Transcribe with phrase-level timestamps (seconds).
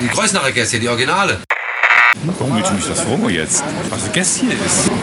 [0.00, 1.40] Die Kreuznacher Gäste, die Originale.
[2.24, 3.62] Warum willst du mich das fragen jetzt?
[3.90, 4.90] Was ein Gast hier ist?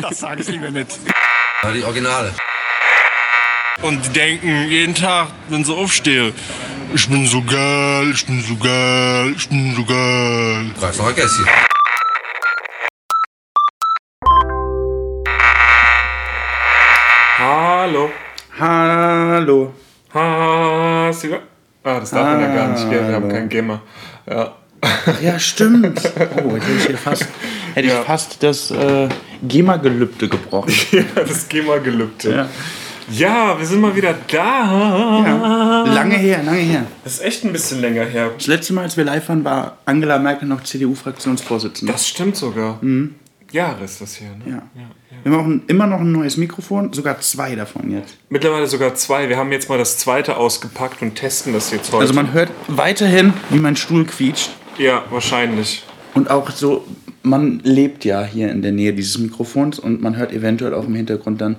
[0.00, 0.98] Das sage ich lieber nicht.
[1.62, 2.32] Ja, die Originale.
[3.82, 6.32] Und die denken jeden Tag, wenn sie aufstehen,
[6.94, 10.70] ich bin so geil, ich bin so geil, ich bin so geil.
[10.78, 11.44] Kreuznacher Gäste.
[17.38, 18.10] Hallo.
[18.58, 19.72] Hallo.
[20.14, 21.36] Ha, Sie-
[21.88, 22.90] ah, das darf man ja gar nicht.
[22.90, 23.28] Wir haben Hallo.
[23.28, 23.80] kein Gamer.
[24.28, 24.54] Ja.
[25.20, 26.00] Ja, stimmt.
[26.44, 27.26] Oh, jetzt hätte ich hier fast,
[27.74, 28.00] hätte Ja.
[28.00, 29.08] ich fast das äh,
[29.42, 30.72] GEMA-Gelübde gebrochen.
[30.92, 32.30] ja, das GEMA-Gelübde.
[32.30, 32.48] Ja.
[33.10, 33.58] Ja.
[33.58, 35.24] wir sind mal wieder da.
[35.26, 35.84] Ja.
[35.92, 36.84] Lange her, lange her.
[37.02, 38.30] Das ist echt ein bisschen länger her.
[38.36, 41.92] Das letzte Mal, als wir live waren, war Angela Merkel noch CDU-Fraktionsvorsitzende.
[41.92, 42.78] Das stimmt sogar.
[43.52, 44.28] Jahre ist das hier.
[44.28, 44.44] Ne?
[44.46, 44.62] Ja.
[45.24, 48.16] Wir haben auch ein, immer noch ein neues Mikrofon, sogar zwei davon jetzt.
[48.28, 49.28] Mittlerweile sogar zwei.
[49.28, 52.02] Wir haben jetzt mal das zweite ausgepackt und testen das jetzt heute.
[52.02, 54.50] Also man hört weiterhin, wie mein Stuhl quietscht.
[54.78, 55.84] ja, wahrscheinlich.
[56.14, 56.84] Und auch so,
[57.22, 60.94] man lebt ja hier in der Nähe dieses Mikrofons und man hört eventuell auch im
[60.94, 61.56] Hintergrund dann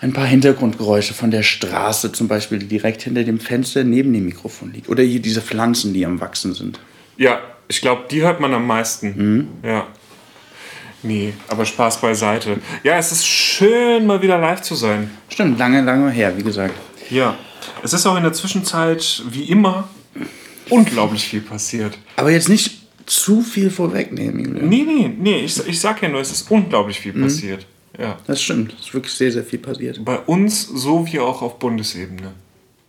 [0.00, 4.24] ein paar Hintergrundgeräusche von der Straße, zum Beispiel, die direkt hinter dem Fenster neben dem
[4.24, 4.88] Mikrofon liegt.
[4.88, 6.80] Oder hier diese Pflanzen, die am Wachsen sind.
[7.18, 9.14] Ja, ich glaube, die hört man am meisten.
[9.16, 9.48] Mhm.
[9.62, 9.86] Ja.
[11.02, 12.58] Nee, aber Spaß beiseite.
[12.82, 15.10] Ja, es ist schön, mal wieder live zu sein.
[15.28, 16.74] Stimmt, lange, lange her, wie gesagt.
[17.08, 17.36] Ja.
[17.82, 19.88] Es ist auch in der Zwischenzeit, wie immer,
[20.68, 21.98] unglaublich viel passiert.
[22.16, 24.68] Aber jetzt nicht zu viel vorwegnehmen, Julian.
[24.68, 27.66] Nee, nee, nee, ich, ich sag ja nur, es ist unglaublich viel passiert.
[27.98, 28.18] Ja.
[28.26, 30.04] Das stimmt, es ist wirklich sehr, sehr viel passiert.
[30.04, 32.32] Bei uns so wie auch auf Bundesebene.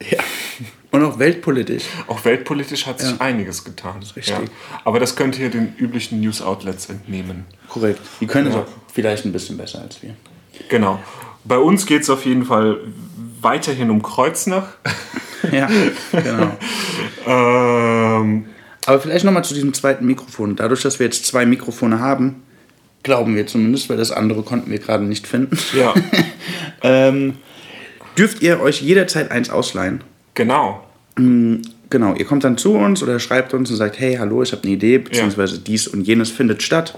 [0.09, 0.19] Ja.
[0.91, 1.85] Und auch weltpolitisch.
[2.07, 3.99] Auch weltpolitisch hat sich einiges getan.
[4.15, 4.27] richtig.
[4.29, 4.41] Ja.
[4.83, 7.45] Aber das könnt ihr den üblichen News-Outlets entnehmen.
[7.69, 7.99] Korrekt.
[8.19, 8.61] Die können es Ja.
[8.61, 10.15] auch vielleicht ein bisschen besser als wir.
[10.69, 10.99] Genau.
[11.45, 12.77] Bei uns geht es auf jeden Fall
[13.41, 14.67] weiterhin um Kreuznach.
[15.51, 15.67] Ja,
[16.11, 16.51] genau.
[17.25, 18.45] ähm,
[18.85, 20.55] Aber vielleicht nochmal zu diesem zweiten Mikrofon.
[20.55, 22.43] Dadurch, dass wir jetzt zwei Mikrofone haben,
[23.01, 25.95] glauben wir zumindest, weil das andere konnten wir gerade nicht finden, ja,
[26.83, 27.37] ähm,
[28.19, 30.03] dürft ihr euch jederzeit eins ausleihen.
[30.43, 30.83] Genau.
[31.89, 34.63] Genau, ihr kommt dann zu uns oder schreibt uns und sagt, hey, hallo, ich habe
[34.63, 36.97] eine Idee, beziehungsweise dies und jenes findet statt.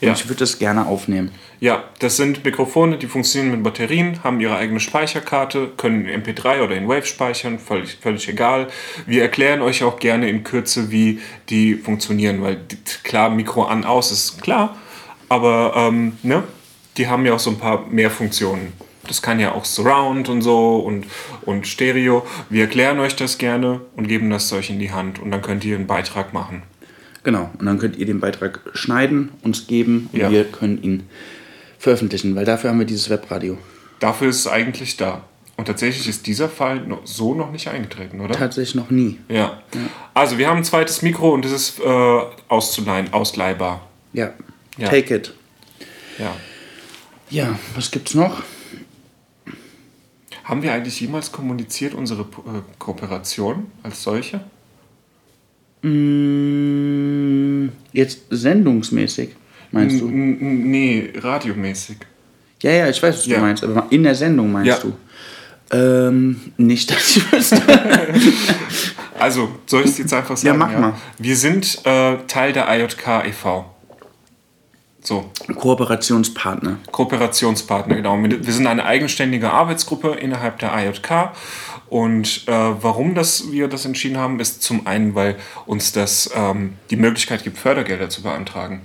[0.00, 0.12] Und Ja.
[0.14, 1.30] ich würde das gerne aufnehmen.
[1.60, 6.62] Ja, das sind Mikrofone, die funktionieren mit Batterien, haben ihre eigene Speicherkarte, können in MP3
[6.62, 8.66] oder in Wave speichern, völlig, völlig egal.
[9.06, 12.58] Wir erklären euch auch gerne in Kürze, wie die funktionieren, weil
[13.04, 14.76] klar, Mikro an, aus ist klar,
[15.28, 16.42] aber ähm, ne,
[16.96, 18.72] die haben ja auch so ein paar mehr Funktionen.
[19.08, 21.06] Das kann ja auch Surround und so und,
[21.42, 22.24] und Stereo.
[22.50, 25.64] Wir erklären euch das gerne und geben das euch in die Hand und dann könnt
[25.64, 26.62] ihr einen Beitrag machen.
[27.24, 30.30] Genau, und dann könnt ihr den Beitrag schneiden, uns geben und Ja.
[30.30, 31.08] wir können ihn
[31.78, 33.58] veröffentlichen, weil dafür haben wir dieses Webradio.
[34.00, 35.24] Dafür ist es eigentlich da.
[35.56, 38.34] Und tatsächlich ist dieser Fall so noch nicht eingetreten, oder?
[38.34, 39.18] Tatsächlich noch nie.
[39.28, 39.60] Ja.
[40.14, 43.86] Also wir haben ein zweites Mikro und das ist äh, auszuleihen, ausleihbar.
[44.12, 44.32] Ja,
[44.78, 44.88] Ja.
[44.88, 45.34] take it.
[46.18, 46.34] Ja.
[47.30, 48.42] Ja, was gibt's noch?
[50.52, 54.40] Haben wir eigentlich jemals kommuniziert unsere äh, Kooperation als solche?
[55.80, 59.30] Mm, Jetzt sendungsmäßig,
[59.70, 60.08] meinst du?
[60.08, 61.96] N- n- Nee, radiomäßig.
[62.60, 63.36] Ja, ja, ich weiß, was Ja.
[63.36, 64.78] du meinst, aber in der Sendung meinst Ja.
[64.78, 64.92] du?
[65.74, 67.62] Ähm, nicht, dass ich wüsste.
[69.18, 70.58] Also, soll ich es jetzt einfach sagen?
[70.58, 70.92] mach mal.
[71.16, 73.71] Wir sind äh, Teil der IJK e.V.
[75.04, 76.78] So, Kooperationspartner.
[76.92, 78.16] Kooperationspartner, genau.
[78.22, 81.32] Wir sind eine eigenständige Arbeitsgruppe innerhalb der IJK.
[81.88, 85.36] Und äh, warum das, wir das entschieden haben, ist zum einen, weil
[85.66, 88.82] uns das ähm, die Möglichkeit gibt, Fördergelder zu beantragen.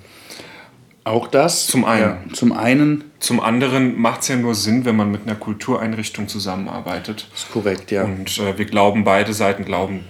[1.03, 1.67] Auch das?
[1.67, 2.01] Zum einen.
[2.01, 6.27] Ja, zum einen Zum anderen macht es ja nur Sinn, wenn man mit einer Kultureinrichtung
[6.27, 7.29] zusammenarbeitet.
[7.33, 8.03] ist korrekt, ja.
[8.03, 10.03] Und äh, wir glauben, beide Seiten glauben,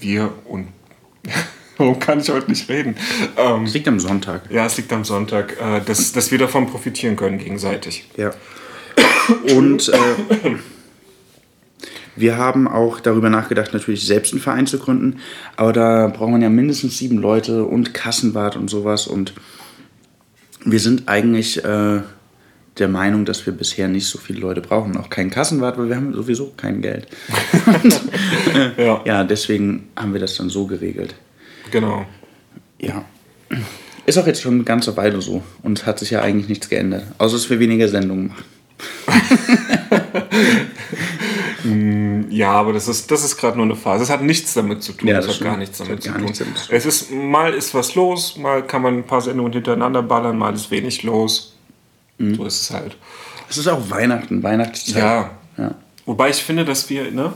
[0.00, 0.68] wir und.
[1.78, 2.96] Warum kann ich heute nicht reden?
[3.36, 4.42] Ähm, Es liegt am Sonntag.
[4.50, 8.08] ja, es liegt am Sonntag, äh, dass, dass wir davon profitieren können gegenseitig.
[8.16, 8.32] Ja.
[9.56, 9.98] Und äh,
[12.14, 15.20] wir haben auch darüber nachgedacht, natürlich selbst einen Verein zu gründen.
[15.56, 19.06] Aber da braucht man ja mindestens sieben Leute und Kassenwart und sowas.
[19.06, 19.34] Und
[20.64, 22.00] wir sind eigentlich äh,
[22.78, 24.96] der Meinung, dass wir bisher nicht so viele Leute brauchen.
[24.96, 27.06] Auch keinen Kassenwart, weil wir haben sowieso kein Geld.
[27.66, 28.00] und,
[28.78, 29.02] Ja.
[29.04, 31.14] ja, deswegen haben wir das dann so geregelt.
[31.70, 32.06] Genau.
[32.78, 33.04] Ja.
[34.06, 35.42] Ist auch jetzt schon eine ganze Weile so.
[35.62, 37.04] Und es hat sich ja eigentlich nichts geändert.
[37.18, 38.44] Außer, dass wir weniger Sendungen machen.
[42.36, 44.04] Ja, aber das ist, das ist gerade nur eine Phase.
[44.04, 45.08] Es hat nichts damit zu tun.
[45.08, 46.20] Ja, es das hat gar nichts damit zu tun.
[46.22, 46.76] nichts damit zu tun.
[46.76, 50.54] Es ist, mal ist was los, mal kann man ein paar Sendungen hintereinander ballern, mal
[50.54, 51.54] ist wenig los.
[52.18, 52.34] Mhm.
[52.34, 52.96] So ist es halt.
[53.48, 55.02] Es ist auch Weihnachten, Weihnachtszeit.
[55.02, 55.30] Ja.
[55.56, 55.74] ja.
[56.04, 57.32] Wobei ich finde, dass wir, ne?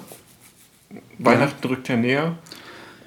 [1.18, 2.36] Weihnachten rückt ja näher.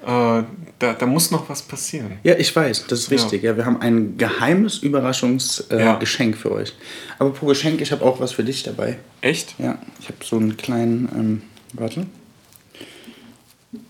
[0.06, 0.44] Äh,
[0.78, 2.18] da, da muss noch was passieren.
[2.22, 3.42] Ja, ich weiß, das ist richtig.
[3.42, 3.56] Ja.
[3.56, 6.42] wir haben ein geheimes Überraschungsgeschenk äh, Ja.
[6.42, 6.74] Für euch.
[7.18, 8.98] Aber pro Geschenk, ich habe auch was für dich dabei.
[9.20, 9.54] Echt?
[9.58, 11.42] Ja, ich habe so einen kleinen, ähm,
[11.72, 12.06] warte.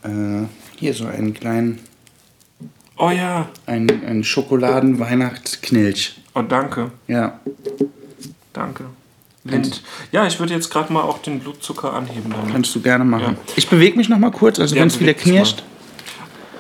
[0.03, 0.47] Äh,
[0.77, 1.81] hier so einen kleinen,
[2.97, 3.49] Oh ja.
[3.67, 6.21] einen, einen Schokoladen-Weihnachtsknilch.
[6.35, 6.93] Oh, danke.
[7.09, 7.41] Ja,
[8.53, 8.85] Danke.
[9.45, 12.31] Und ja, ich würde jetzt gerade mal auch den Blutzucker anheben.
[12.31, 12.53] Damit.
[12.53, 13.37] kannst du gerne machen.
[13.37, 13.53] Ja.
[13.57, 15.45] Ich bewege mich noch mal kurz, also Ja, wenn es wieder dich mal.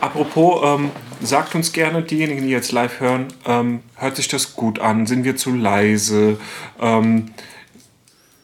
[0.00, 4.78] Apropos, ähm, sagt uns gerne, diejenigen, die jetzt live hören, ähm, hört sich das gut
[4.78, 5.06] an?
[5.06, 6.38] Sind wir zu leise?
[6.80, 7.30] Ähm,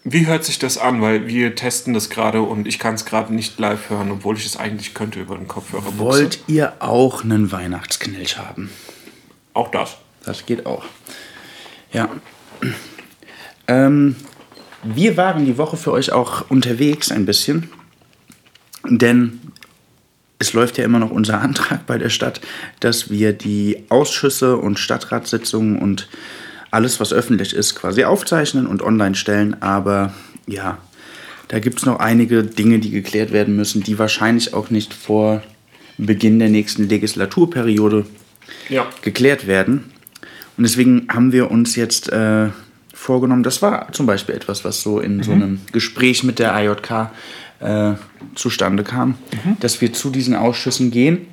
[0.05, 1.02] wie hört sich das an?
[1.02, 4.47] Weil wir testen das gerade und ich kann es gerade nicht live hören, obwohl ich
[4.47, 5.99] es eigentlich könnte über den Kopfhörer.
[5.99, 8.70] Wollt ihr auch einen Weihnachtsknilch haben?
[9.52, 9.97] Auch das.
[10.25, 10.85] Das geht auch.
[11.93, 12.08] Ja.
[13.69, 14.17] Ähm,
[14.82, 17.70] wir waren die Woche für euch auch unterwegs ein bisschen,
[18.88, 19.41] denn
[20.40, 22.40] es läuft ja immer noch unser Antrag bei der Stadt,
[22.81, 26.08] dass wir die Ausschüsse und Stadtratssitzungen und
[26.72, 29.60] alles, was öffentlich ist, quasi aufzeichnen und online stellen.
[29.62, 30.12] Aber
[30.46, 30.78] ja,
[31.48, 35.42] da gibt es noch einige Dinge, die geklärt werden müssen, die wahrscheinlich auch nicht vor
[35.98, 38.06] Beginn der nächsten Legislaturperiode
[38.69, 38.87] Ja.
[39.02, 39.84] geklärt werden.
[40.56, 42.48] Und deswegen haben wir uns jetzt äh,
[42.94, 47.10] vorgenommen, das war zum Beispiel etwas, was so in so einem Gespräch mit der AJK
[47.60, 47.92] äh,
[48.34, 49.16] zustande kam,
[49.60, 51.26] dass wir zu diesen Ausschüssen gehen.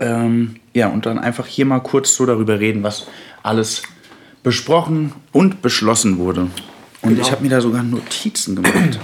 [0.00, 3.06] Ähm, ja, und dann einfach hier mal kurz so darüber reden, was
[3.42, 3.82] alles
[4.42, 6.42] besprochen und beschlossen wurde.
[7.02, 7.22] Und Genau.
[7.22, 8.98] ich habe mir da sogar Notizen gemacht.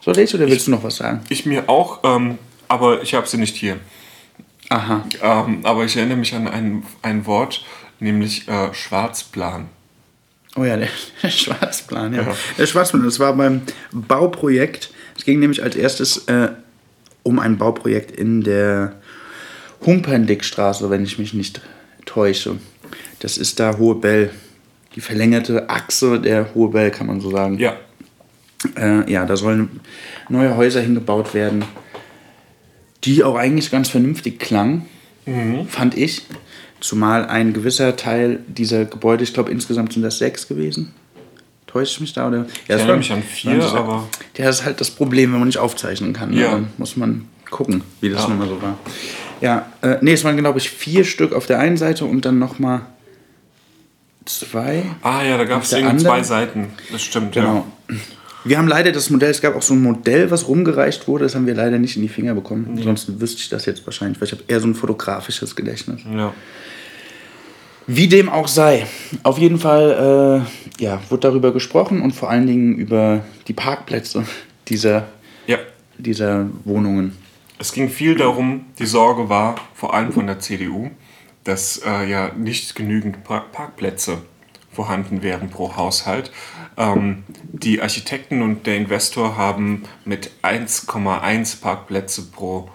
[0.00, 1.20] Soll ich oder willst du noch was sagen?
[1.28, 3.76] Ich mir auch, ähm, aber ich habe sie nicht hier.
[4.68, 5.04] Aha.
[5.22, 7.64] Ähm, aber ich erinnere mich an ein, ein Wort,
[8.00, 9.68] nämlich äh, Schwarzplan.
[10.56, 10.88] Oh ja, der,
[11.22, 12.22] der Schwarzplan, ja.
[12.22, 12.36] Ja.
[12.58, 13.62] Der Schwarzplan, das war beim
[13.92, 14.90] Bauprojekt.
[15.18, 16.48] Es ging nämlich als erstes äh,
[17.24, 18.94] um ein Bauprojekt in der
[19.84, 21.60] Humperndickstraße, wenn ich mich nicht
[22.06, 22.56] täusche.
[23.18, 24.30] Das ist da Hohe Bell.
[24.94, 27.58] Die verlängerte Achse der Hohe Bell, kann man so sagen.
[27.58, 27.76] Ja.
[28.76, 29.80] Äh, ja, da sollen
[30.28, 31.64] neue Häuser hingebaut werden,
[33.04, 34.86] die auch eigentlich ganz vernünftig klangen,
[35.68, 36.22] fand ich.
[36.80, 40.94] Zumal ein gewisser Teil dieser Gebäude, ich glaube insgesamt sind das sechs gewesen.
[41.78, 42.28] Täusche ich mich da?
[42.28, 42.38] Oder?
[42.38, 45.38] Ja, das erinnere mich an vier, diese- aber- Ja, das ist halt das Problem, wenn
[45.38, 46.30] man nicht aufzeichnen kann.
[46.30, 46.40] ne?
[46.40, 46.50] Ja.
[46.52, 48.28] Dann muss man gucken, wie das Ja.
[48.30, 48.76] nochmal so war.
[49.40, 52.38] Ja, äh, nee, es waren glaube ich vier Stück auf der einen Seite und dann
[52.38, 52.80] nochmal
[54.24, 54.82] zwei.
[55.02, 56.68] Ah ja, da gab es zwei Seiten.
[56.92, 57.66] Das stimmt, Genau.
[58.44, 61.34] Wir haben leider das Modell, es gab auch so ein Modell, was rumgereicht wurde, das
[61.34, 62.66] haben wir leider nicht in die Finger bekommen.
[62.76, 66.00] Ansonsten wüsste ich das jetzt wahrscheinlich, weil ich habe eher so ein fotografisches Gedächtnis.
[66.12, 66.32] ja.
[67.90, 68.86] Wie dem auch sei.
[69.22, 70.44] Auf jeden Fall
[70.78, 74.24] äh, ja, wurde darüber gesprochen und vor allen Dingen über die Parkplätze
[74.68, 75.08] dieser,
[75.46, 75.56] Ja.
[75.96, 77.16] dieser Wohnungen.
[77.58, 80.90] Es ging viel darum, die Sorge war, vor allem von der CDU,
[81.44, 84.18] dass äh, ja nicht genügend Pa- Parkplätze
[84.70, 86.30] vorhanden wären pro Haushalt.
[86.76, 92.68] Ähm, die Architekten und der Investor haben mit 1,1 Parkplätze pro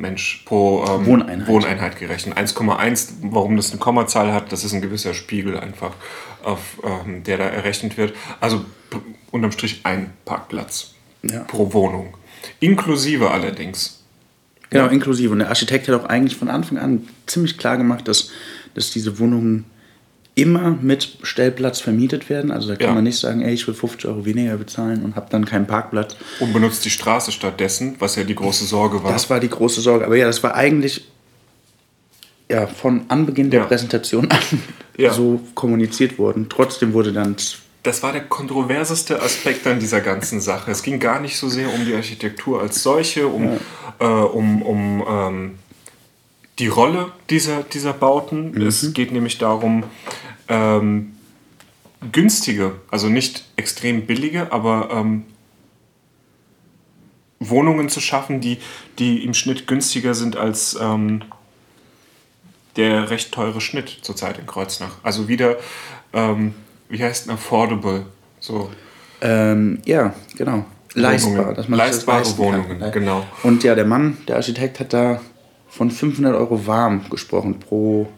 [0.00, 1.48] Mensch, pro ähm, Wohneinheit.
[1.48, 2.36] Wohneinheit gerechnet.
[2.36, 5.92] 1,1, warum das eine Kommazahl hat, das ist ein gewisser Spiegel einfach,
[6.42, 8.14] auf, ähm, der da errechnet wird.
[8.40, 8.64] Also
[9.30, 11.40] unterm Strich ein Parkplatz Ja.
[11.44, 12.16] pro Wohnung.
[12.60, 14.02] Inklusive allerdings.
[14.70, 15.32] Genau, inklusive.
[15.32, 18.30] Und der Architekt hat auch eigentlich von Anfang an ziemlich klar gemacht, dass,
[18.74, 19.64] dass diese Wohnungen
[20.40, 22.50] immer mit Stellplatz vermietet werden.
[22.50, 22.94] Also da kann Ja.
[22.94, 26.16] man nicht sagen, ey, ich will 50 Euro weniger bezahlen und habe dann keinen Parkplatz.
[26.40, 29.12] Und benutzt die Straße stattdessen, was ja die große Sorge war.
[29.12, 30.04] Das war die große Sorge.
[30.06, 31.04] Aber ja, das war eigentlich
[32.48, 33.66] ja, von Anbeginn der Ja.
[33.66, 34.38] Präsentation an
[34.96, 35.12] Ja.
[35.12, 36.46] so kommuniziert worden.
[36.48, 37.36] Trotzdem wurde dann
[37.82, 40.70] das war der kontroverseste Aspekt an dieser ganzen Sache.
[40.70, 43.58] Es ging gar nicht so sehr um die Architektur als solche, um,
[43.98, 45.58] äh, um, um ähm,
[46.58, 48.54] die Rolle dieser, dieser Bauten.
[48.60, 49.84] Es geht nämlich darum,
[50.50, 51.12] ähm,
[52.12, 55.24] günstige, also nicht extrem billige, aber ähm,
[57.38, 58.58] Wohnungen zu schaffen, die,
[58.98, 61.22] die im Schnitt günstiger sind als ähm,
[62.76, 64.98] der recht teure Schnitt zurzeit in Kreuznach.
[65.02, 65.56] Also wieder,
[66.12, 66.54] ähm,
[66.88, 68.06] wie heißt ein affordable?
[68.40, 68.70] So.
[69.22, 70.66] Ähm, ja, genau.
[70.94, 71.54] Leistbar.
[71.54, 72.92] Dass man das Leistbare leisten Wohnungen, kann.
[72.92, 73.26] genau.
[73.42, 75.20] Und ja, der Mann, der Architekt, hat da
[75.68, 78.08] von 500 Euro warm gesprochen pro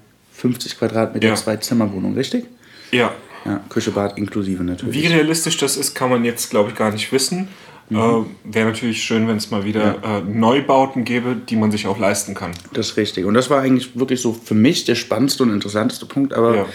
[0.43, 1.35] 50 Quadratmeter Ja.
[1.37, 2.45] Zwei-Zimmer-Wohnung, richtig?
[2.91, 3.13] Ja.
[3.45, 4.95] Ja, Küche, Bad inklusive natürlich.
[5.03, 7.49] Wie realistisch das ist, kann man jetzt, glaube ich, gar nicht wissen.
[7.91, 7.97] Mhm.
[7.99, 11.99] Äh, Wäre natürlich schön, wenn es mal wieder äh, Neubauten gäbe, die man sich auch
[11.99, 12.51] leisten kann.
[12.73, 13.25] Das ist richtig.
[13.25, 16.33] Und das war eigentlich wirklich so für mich der spannendste und interessanteste Punkt.
[16.35, 16.67] Aber ja,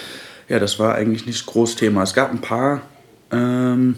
[0.49, 0.59] Ja.
[0.59, 2.03] das war eigentlich nicht das große Thema.
[2.03, 2.81] Es gab ein paar
[3.31, 3.95] ähm,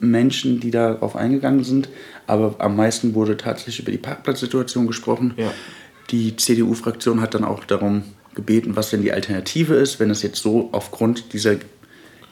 [0.00, 1.88] Menschen, die darauf eingegangen sind,
[2.28, 5.34] aber am meisten wurde tatsächlich über die Parkplatzsituation gesprochen.
[5.36, 5.50] Ja.
[6.10, 8.02] Die CDU-Fraktion hat dann auch darum
[8.34, 11.56] gebeten, was denn die Alternative ist, wenn es jetzt so aufgrund dieser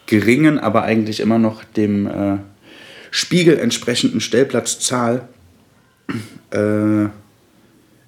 [0.07, 2.39] geringen, aber eigentlich immer noch dem äh,
[3.11, 5.29] Spiegel entsprechenden Stellplatzzahl
[6.51, 7.07] äh,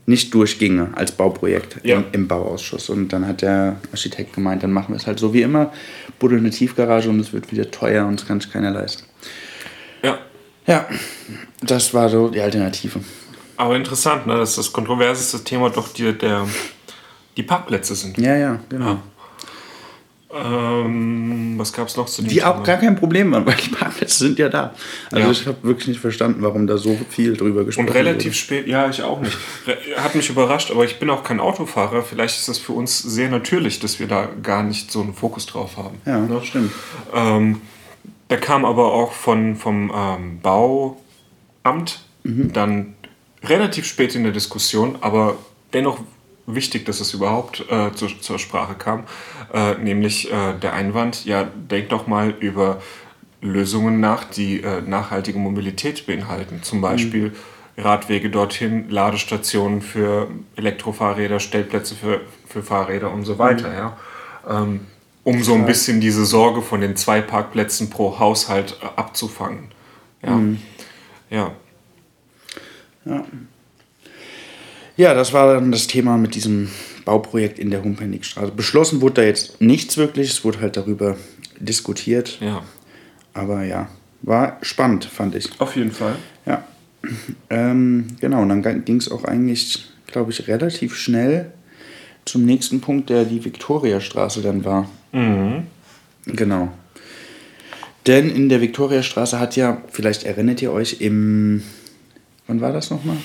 [0.06, 1.96] nicht durchginge als Bauprojekt Ja.
[1.96, 2.88] im, im Bauausschuss.
[2.88, 5.72] Und dann hat der Architekt gemeint, dann machen wir es halt so wie immer,
[6.18, 9.04] buddeln eine Tiefgarage und es wird wieder teuer und es kann sich keiner leisten.
[10.02, 10.18] Ja.
[10.66, 10.86] Ja,
[11.62, 13.00] das war so die Alternative.
[13.56, 16.46] Aber interessant, ne, dass das kontroverseste Thema doch die, der,
[17.38, 18.18] die Parkplätze sind.
[18.18, 18.98] Ja, ja, genau.
[20.30, 22.64] Ähm, was gab es noch zu dem Die auch Thema?
[22.64, 24.74] gar kein Problem waren, weil die Parkplätze sind ja da.
[25.10, 25.30] Also Ja.
[25.30, 28.34] ich habe wirklich nicht verstanden, warum da so viel drüber gesprochen Und relativ wurde.
[28.34, 29.38] spät, ja, ich auch nicht.
[29.96, 32.02] Hat mich überrascht, aber ich bin auch kein Autofahrer.
[32.02, 35.46] Vielleicht ist das für uns sehr natürlich, dass wir da gar nicht so einen Fokus
[35.46, 35.98] drauf haben.
[36.04, 36.40] Ja, ne?
[36.44, 36.72] stimmt.
[37.14, 37.62] Ähm,
[38.28, 42.94] da kam aber auch von, vom ähm, Bauamt dann
[43.44, 45.36] relativ spät in der Diskussion, aber
[45.72, 46.00] dennoch
[46.54, 49.04] wichtig, dass es überhaupt äh, zur, zur Sprache kam,
[49.52, 52.80] äh, nämlich äh, der Einwand, ja, denkt doch mal über
[53.40, 56.62] Lösungen nach, die äh, nachhaltige Mobilität beinhalten.
[56.62, 57.32] Zum Beispiel
[57.76, 63.72] Radwege dorthin, Ladestationen für Elektrofahrräder, Stellplätze für, für Fahrräder und so weiter.
[63.72, 63.96] Ja.
[64.48, 64.80] Ähm,
[65.22, 69.68] um so ein bisschen diese Sorge von den zwei Parkplätzen pro Haushalt äh, abzufangen.
[70.22, 70.40] Ja.
[71.30, 71.52] ja.
[73.04, 73.24] Ja,
[75.14, 76.68] das war dann das Thema mit diesem
[77.04, 78.50] Bauprojekt in der Humpenigstraße.
[78.52, 81.16] Beschlossen wurde da jetzt nichts wirklich, es wurde halt darüber
[81.60, 82.38] diskutiert.
[82.40, 82.64] Ja.
[83.32, 83.88] Aber ja,
[84.22, 85.48] war spannend, fand ich.
[85.60, 86.16] Auf jeden Fall.
[86.46, 86.64] Ja.
[87.48, 91.52] Ähm, genau, und dann ging es auch eigentlich, glaube ich, relativ schnell
[92.24, 94.88] zum nächsten Punkt, der die Viktoriastraße dann war.
[96.26, 96.72] Genau.
[98.06, 101.62] Denn in der Viktoriastraße hat ja, vielleicht erinnert ihr euch, im.
[102.46, 103.18] Wann war das nochmal?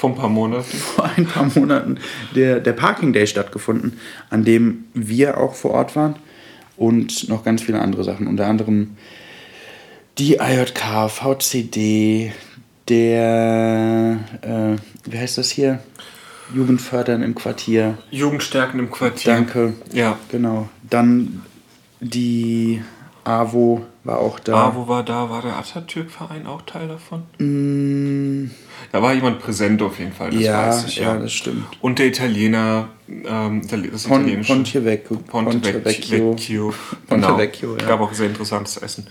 [0.00, 0.64] Vor ein paar Monaten.
[0.78, 1.98] Vor ein paar Monaten
[2.34, 3.98] der, der Parking Day stattgefunden,
[4.30, 6.16] an dem wir auch vor Ort waren
[6.78, 8.26] und noch ganz viele andere Sachen.
[8.26, 8.96] Unter anderem
[10.16, 12.32] die IJK, VCD,
[12.88, 15.80] der, äh, wie heißt das hier?
[16.54, 17.98] Jugendfördern im Quartier.
[18.10, 19.34] Jugendstärken im Quartier.
[19.34, 19.74] Danke.
[19.92, 20.18] Ja.
[20.30, 20.70] Genau.
[20.88, 21.42] Dann
[22.00, 22.82] die
[23.24, 24.54] AWO war auch da.
[24.54, 25.28] Ah, wo war da?
[25.28, 27.24] War der Atatürk-Verein auch Teil davon?
[28.92, 30.96] Da war jemand präsent auf jeden Fall, das ja, weiß ich.
[30.96, 31.64] ja, das stimmt.
[31.80, 34.52] Und der Italiener, ähm, das Pon- italienische.
[34.54, 35.16] Ponte Vecchio.
[35.26, 36.32] Ponte Ponte Vecchio.
[36.32, 36.74] Vecchio.
[37.08, 37.26] Genau.
[37.28, 37.86] Ponte Vecchio, ja.
[37.86, 39.06] Gab auch sehr interessantes Essen.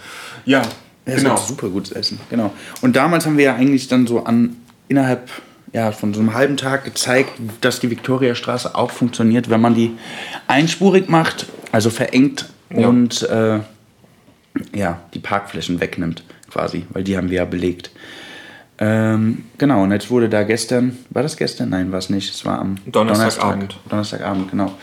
[0.46, 1.18] Ja, Ja, genau.
[1.22, 1.38] genau.
[1.38, 2.54] super gutes Essen, genau.
[2.82, 4.58] Und damals haben wir ja eigentlich dann so an
[4.90, 5.30] innerhalb
[5.72, 7.32] ja, von so einem halben Tag gezeigt,
[7.62, 9.92] dass die Viktoriastraße auch funktioniert, wenn man die
[10.48, 12.88] einspurig macht, also verengt Ja.
[12.88, 13.60] und äh,
[14.76, 17.92] ja, die Parkflächen wegnimmt, quasi, weil die haben wir ja belegt.
[18.82, 21.70] Ähm, genau, und jetzt wurde da gestern, war das gestern?
[21.70, 23.74] Nein, war es nicht, es war am Donnerstagabend.
[23.90, 24.74] Donnerstag, Donnerstagabend, genau.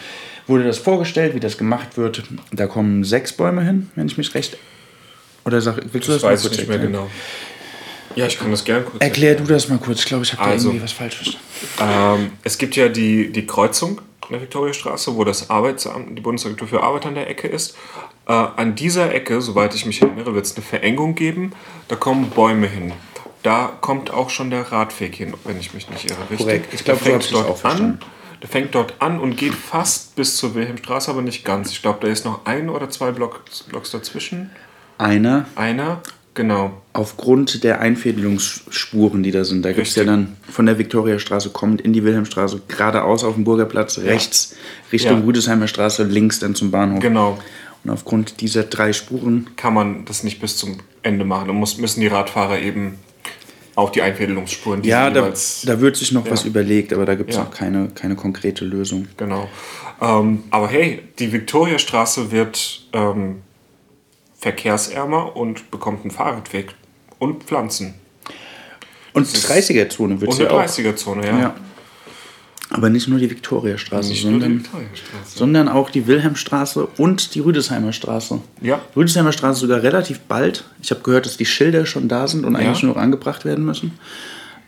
[0.47, 2.23] Wurde das vorgestellt, wie das gemacht wird.
[2.53, 4.59] Da kommen sechs Bäume hin, wenn ich mich recht.
[5.45, 6.93] Oder sag, willst du Das das, mal weiß ich kurz nicht mehr erklären?
[6.93, 7.11] genau.
[8.17, 10.01] Ja, ich kann das gerne kurz Erklär du das mal kurz.
[10.01, 10.69] Ich glaube, ich habe Also.
[10.69, 11.47] da irgendwie was falsch verstanden.
[11.81, 16.67] Ähm, es gibt ja die, die Kreuzung in der Viktoriastraße, wo das Arbeitsamt, die Bundesagentur
[16.69, 17.77] für Arbeit an der Ecke ist.
[18.27, 21.53] Äh, an dieser Ecke, soweit ich mich erinnere, wird es eine Verengung geben.
[21.89, 22.93] Da kommen Bäume hin.
[23.47, 26.19] Da kommt auch schon der Radweg hin, wenn ich mich nicht irre.
[26.29, 26.39] Richtig?
[26.39, 26.75] Korrekt.
[26.75, 27.93] Ich glaub, Der so fängt auch dort verstanden.
[28.03, 28.09] an.
[28.43, 31.71] Der fängt dort an und geht fast bis zur Wilhelmstraße, aber nicht ganz.
[31.71, 34.51] Ich glaube, da ist noch ein oder zwei Blocks, Blocks dazwischen.
[34.99, 36.01] Einer, Einer,
[36.35, 36.73] genau.
[36.93, 41.81] aufgrund der Einfädelungsspuren, die da sind, da gibt es ja dann von der Viktoriastraße kommend
[41.81, 44.57] in die Wilhelmstraße, geradeaus auf den Burgerplatz, rechts
[44.91, 45.25] Richtung Ja.
[45.25, 46.99] Rüdesheimer Straße, links dann zum Bahnhof.
[47.01, 47.39] Genau.
[47.85, 51.55] Und aufgrund dieser drei Spuren, kann man das nicht bis zum Ende machen.
[51.55, 52.99] Muss, müssen die Radfahrer eben
[53.77, 55.31] auf die Einfädelungsspuren, die ja, da,
[55.65, 57.45] da wird sich noch was überlegt, aber da gibt es Ja.
[57.45, 59.07] noch keine, keine konkrete Lösung.
[59.17, 59.49] Genau.
[60.01, 63.43] Ähm, aber hey, die Viktoriastraße wird ähm,
[64.39, 66.75] verkehrsärmer und bekommt einen Fahrradweg
[67.19, 67.95] und Pflanzen.
[69.13, 70.65] Und 30er-Zone wird Und es ja eine auch.
[70.67, 71.39] 30er-Zone, ja.
[71.39, 71.55] Ja.
[72.71, 74.65] Aber nicht nur die Viktoriastraße, sondern,
[75.25, 78.41] sondern auch die Wilhelmstraße und die Rüdesheimer Straße.
[78.61, 78.81] Ja.
[78.97, 80.65] Rüdesheimer Straße sogar relativ bald.
[80.83, 82.87] Ich habe gehört, dass die Schilder schon da sind und eigentlich Ja.
[82.87, 83.93] nur noch angebracht werden müssen.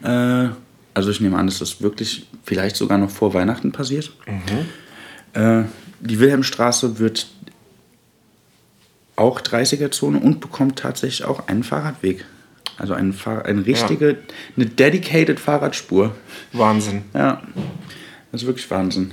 [0.04, 0.48] Äh,
[0.94, 4.12] also ich nehme an, dass das wirklich vielleicht sogar noch vor Weihnachten passiert.
[5.32, 5.64] Äh,
[6.00, 7.26] die Wilhelmstraße wird
[9.16, 12.24] auch 30er-Zone und bekommt tatsächlich auch einen Fahrradweg.
[12.78, 14.18] Also eine, Fahr eine richtige,
[14.56, 16.14] eine dedicated Fahrradspur.
[16.52, 17.02] Wahnsinn.
[17.12, 17.42] Ja,
[18.32, 19.12] das ist wirklich Wahnsinn.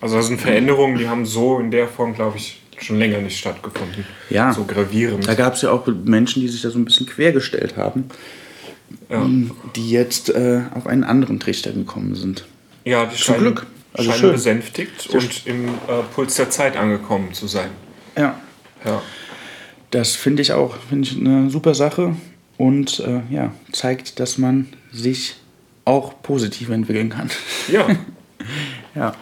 [0.00, 3.38] Also das sind Veränderungen, die haben so in der Form, glaube ich, schon länger nicht
[3.38, 4.04] stattgefunden.
[4.30, 4.52] Ja.
[4.52, 5.26] So gravierend.
[5.26, 8.04] Da gab es ja auch Menschen, die sich da so ein bisschen quergestellt haben,
[9.10, 9.26] Ja,
[9.74, 12.44] die jetzt äh, auf einen anderen Trichter gekommen sind.
[12.84, 13.66] ja die scheinen, Glück.
[13.94, 14.32] Also scheinen schön.
[14.32, 15.70] besänftigt und im äh,
[16.14, 17.70] Puls der Zeit angekommen zu sein.
[18.16, 18.38] Ja.
[18.84, 19.02] Ja.
[19.90, 22.14] Das finde ich auch finde ich eine super Sache
[22.58, 25.36] und äh, ja, zeigt, dass man sich
[25.86, 27.30] auch positiv entwickeln kann.
[27.72, 27.86] Ja,
[28.94, 29.12] Ja.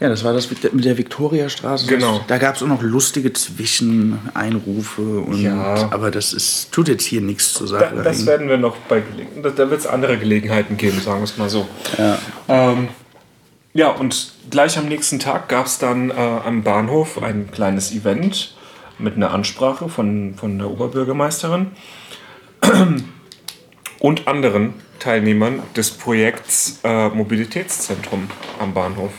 [0.00, 1.86] Ja, das war das mit der, Viktoriastraße.
[1.86, 2.20] Genau.
[2.26, 5.20] Da gab es auch noch lustige Zwischeneinrufe.
[5.20, 5.88] Und, Ja.
[5.92, 8.02] Aber das ist, tut jetzt hier nichts zur da, Sache.
[8.02, 9.42] das werden wir noch bei Gelegenheiten.
[9.42, 11.66] Da, da wird es andere Gelegenheiten geben, sagen wir es mal so.
[11.96, 12.18] ja.
[12.48, 12.88] Ähm,
[13.72, 18.53] ja, und gleich am nächsten Tag gab es dann äh, am Bahnhof ein kleines Event
[18.98, 21.68] mit einer Ansprache von, von der Oberbürgermeisterin
[23.98, 29.12] und anderen Teilnehmern des Projekts äh, Mobilitätszentrum am Bahnhof.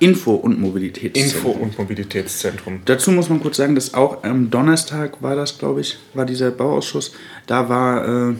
[0.00, 1.52] Info- und Mobilitätszentrum.
[1.52, 2.80] Info- und Mobilitätszentrum.
[2.84, 6.50] Dazu muss man kurz sagen, dass auch am Donnerstag war das, glaube ich, war dieser
[6.50, 7.12] Bauausschuss.
[7.46, 8.34] Da war, äh,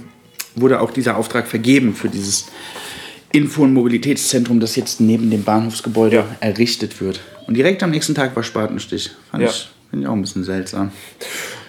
[0.56, 2.46] wurde auch dieser Auftrag vergeben für dieses
[3.32, 6.26] Info- und Mobilitätszentrum, das jetzt neben dem Bahnhofsgebäude Ja.
[6.40, 7.20] errichtet wird.
[7.46, 9.10] Und direkt am nächsten Tag war Spatenstich.
[9.30, 9.48] Fand Ja.
[9.48, 10.90] ich, find ich auch ein bisschen seltsam.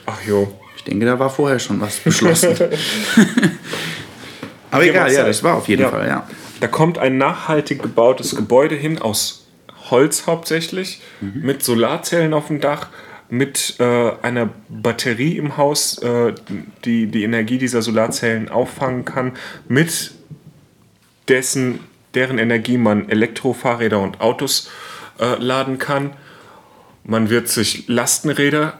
[0.07, 0.51] Ach jo.
[0.75, 2.55] Ich denke, da war vorher schon was beschlossen.
[4.71, 5.89] Aber egal, ja, das war auf jeden Ja.
[5.89, 6.27] Fall, ja.
[6.59, 9.45] Da kommt ein nachhaltig gebautes Gebäude hin, aus
[9.91, 12.87] Holz hauptsächlich, mit Solarzellen auf dem Dach,
[13.29, 16.33] mit äh, einer Batterie im Haus, äh,
[16.83, 19.33] die die Energie dieser Solarzellen auffangen kann,
[19.67, 20.13] mit
[21.27, 21.79] dessen,
[22.15, 24.71] deren Energie man Elektrofahrräder und Autos
[25.19, 26.13] äh, laden kann.
[27.07, 28.79] Man wird sich Lastenräder,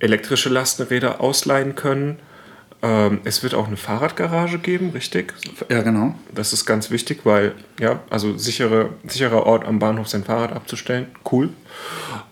[0.00, 2.18] elektrische Lastenräder ausleihen können.
[2.82, 5.34] Ähm, es wird auch eine Fahrradgarage geben, richtig?
[5.68, 6.14] Ja, genau.
[6.34, 11.06] Das ist ganz wichtig, weil, ja, also sichere, sicherer Ort am Bahnhof sein Fahrrad abzustellen.
[11.30, 11.50] Cool.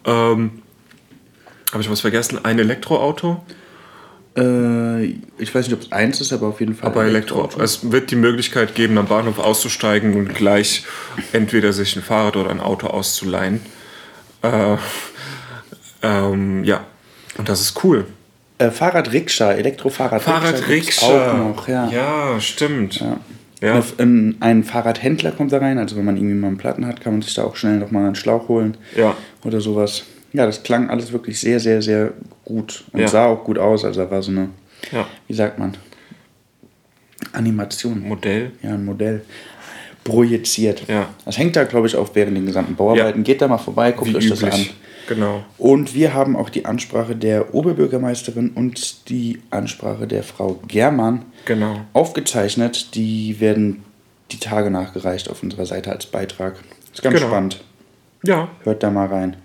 [0.05, 0.63] Ähm,
[1.71, 2.45] Habe ich was vergessen?
[2.45, 3.45] Ein Elektroauto,
[4.37, 5.05] Äh,
[5.39, 6.91] ich weiß nicht, ob es eins ist, aber auf jeden Fall.
[6.91, 7.49] aber Elektro.
[7.61, 10.85] Es wird die Möglichkeit geben, am Bahnhof auszusteigen und gleich
[11.33, 13.61] entweder sich ein Fahrrad oder ein Auto auszuleihen.
[14.43, 14.77] Äh,
[16.03, 16.85] ähm, ja,
[17.37, 18.07] und das ist cool.
[18.59, 20.41] Äh, Fahrradrikscha, Elektrofahrradrikscha.
[20.41, 21.33] Fahrradrikscha.
[21.33, 21.89] Auch noch, ja.
[21.91, 23.01] Ja, stimmt.
[23.01, 23.19] Ja.
[23.61, 27.01] Eine- Ein, ein Fahrradhändler kommt da rein, also wenn man irgendwie mal einen Platten hat,
[27.01, 29.17] kann man sich da auch schnell nochmal einen Schlauch holen Ja.
[29.45, 30.05] oder sowas.
[30.33, 32.13] Ja, das klang alles wirklich sehr, sehr, sehr
[32.45, 33.09] gut und Ja.
[33.09, 33.85] sah auch gut aus.
[33.85, 34.51] Also da war so eine,
[34.93, 35.07] Ja.
[35.27, 35.77] wie sagt man,
[37.33, 38.01] Animation.
[38.01, 38.53] Modell.
[38.63, 39.25] Ja, ein Modell
[40.09, 40.83] projiziert.
[40.89, 41.09] Ja.
[41.25, 43.21] Das hängt da, glaube ich, auch während den gesamten Bauarbeiten.
[43.21, 43.25] Ja.
[43.25, 44.49] Geht da mal vorbei, guckt Wie euch das an.
[44.51, 44.75] üblich.
[45.09, 45.43] Genau.
[45.57, 51.81] Und wir haben auch die Ansprache der Oberbürgermeisterin und die Ansprache der Frau Germann Genau.
[51.95, 52.95] aufgezeichnet.
[52.95, 53.85] Die werden
[54.33, 56.57] die Tage nachgereicht auf unserer Seite als Beitrag.
[56.93, 57.29] Ist ganz Genau.
[57.29, 57.61] spannend.
[58.25, 58.49] Ja.
[58.65, 59.37] Hört da mal rein.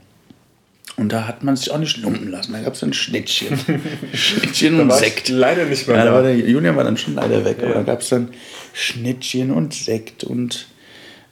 [0.95, 2.53] Und da hat man sich auch nicht lumpen lassen.
[2.53, 3.57] Da gab es ein Schnittchen.
[4.13, 5.29] Schnittchen und Sekt.
[5.29, 7.57] leider nicht mehr Ja, da war der Julian war dann schon leider weg.
[7.59, 7.73] Aber Ja.
[7.75, 8.29] da gab es dann
[8.73, 10.67] Schnittchen und Sekt und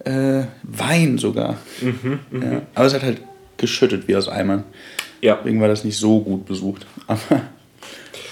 [0.04, 1.58] äh, Wein sogar.
[1.80, 2.62] Mhm, ja.
[2.74, 3.22] Aber es hat halt
[3.58, 4.64] geschüttet wie aus Eimern.
[5.22, 5.36] Ja.
[5.36, 6.88] Deswegen war das nicht so gut besucht.
[7.08, 7.20] Aber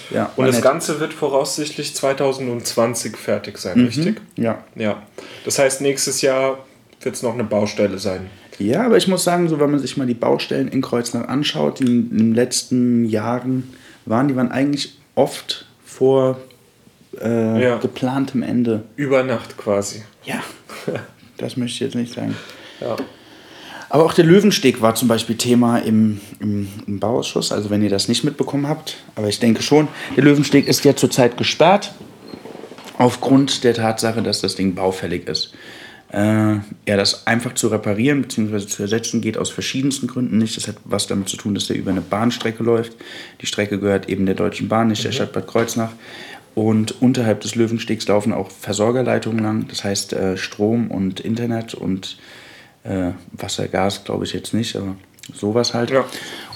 [0.09, 0.63] ja, Und das nett.
[0.63, 3.59] Ganze wird voraussichtlich 2020 fertig Mhm.
[3.59, 4.21] sein, richtig?
[4.35, 4.63] Ja.
[4.75, 5.03] Ja.
[5.45, 6.65] Das heißt, nächstes Jahr
[7.01, 8.31] wird es noch eine Baustelle sein.
[8.59, 11.79] Ja, aber ich muss sagen, so wenn man sich mal die Baustellen in Kreuznach anschaut,
[11.79, 13.73] die in den letzten Jahren
[14.05, 16.37] waren, die waren eigentlich oft vor
[17.21, 17.77] äh, Ja.
[17.77, 18.83] geplantem Ende.
[18.95, 20.03] Über Nacht quasi.
[20.25, 20.41] Ja,
[21.37, 22.35] das möchte ich jetzt nicht sagen.
[22.81, 22.95] Ja.
[23.91, 27.89] Aber auch der Löwensteg war zum Beispiel Thema im, im, im Bauausschuss, also wenn ihr
[27.89, 28.97] das nicht mitbekommen habt.
[29.15, 31.91] Aber ich denke schon, der Löwensteg ist ja zurzeit gesperrt,
[32.99, 35.53] aufgrund der Tatsache, dass das Ding baufällig ist.
[36.11, 36.53] Äh,
[36.87, 38.65] ja, das einfach zu reparieren bzw.
[38.65, 40.57] zu ersetzen geht aus verschiedensten Gründen nicht.
[40.57, 42.93] Das hat was damit zu tun, dass der über eine Bahnstrecke läuft.
[43.41, 45.91] Die Strecke gehört eben der Deutschen Bahn, nicht der Stadt Bad Kreuznach.
[46.55, 52.17] Und unterhalb des Löwenstegs laufen auch Versorgerleitungen lang, das heißt äh, Strom und Internet und
[52.83, 54.95] äh, Wasser, Gas glaube ich jetzt nicht, aber
[55.33, 55.91] sowas halt.
[55.91, 56.05] Ja.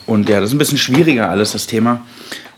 [0.07, 2.05] Und ja, das ist ein bisschen schwieriger alles, das Thema.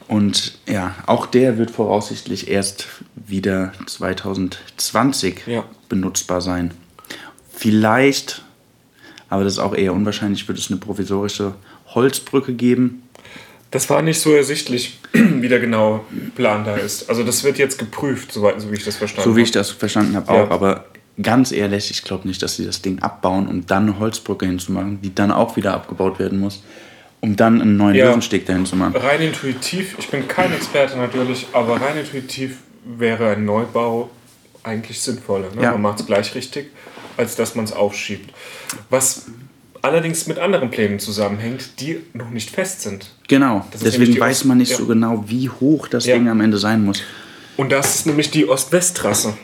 [0.07, 5.65] Und ja, auch der wird voraussichtlich erst wieder 2020 Ja.
[5.89, 6.71] benutzbar sein.
[7.55, 8.41] Vielleicht,
[9.29, 11.55] aber das ist auch eher unwahrscheinlich, wird es eine provisorische
[11.93, 13.03] Holzbrücke geben.
[13.71, 16.01] Das war nicht so ersichtlich, wie der genaue
[16.35, 17.09] Plan da ist.
[17.09, 19.59] Also das wird jetzt geprüft, soweit, so wie ich das verstanden So wie ich habe.
[19.59, 20.43] das verstanden habe Ja.
[20.43, 20.85] auch, aber
[21.21, 25.01] ganz ehrlich, ich glaube nicht, dass sie das Ding abbauen, um dann eine Holzbrücke hinzumachen,
[25.01, 26.61] die dann auch wieder abgebaut werden muss,
[27.21, 28.07] um dann einen neuen Ja.
[28.09, 28.95] Löwensteg dahin zu machen.
[28.95, 34.09] Rein intuitiv, ich bin kein Experte natürlich, aber rein intuitiv wäre ein Neubau
[34.63, 35.47] eigentlich sinnvoller.
[35.55, 35.63] Ne?
[35.63, 35.71] Ja.
[35.71, 36.67] Man macht es gleich richtig,
[37.17, 38.33] als dass man es aufschiebt.
[38.89, 39.25] Was
[39.81, 43.11] allerdings mit anderen Plänen zusammenhängt, die noch nicht fest sind.
[43.27, 44.77] Genau, Das deswegen weiß man nicht ja.
[44.77, 46.15] so genau, wie hoch das Ja.
[46.15, 47.01] Ding am Ende sein muss.
[47.57, 49.37] Und das ist nämlich die Ost-West-Trasse.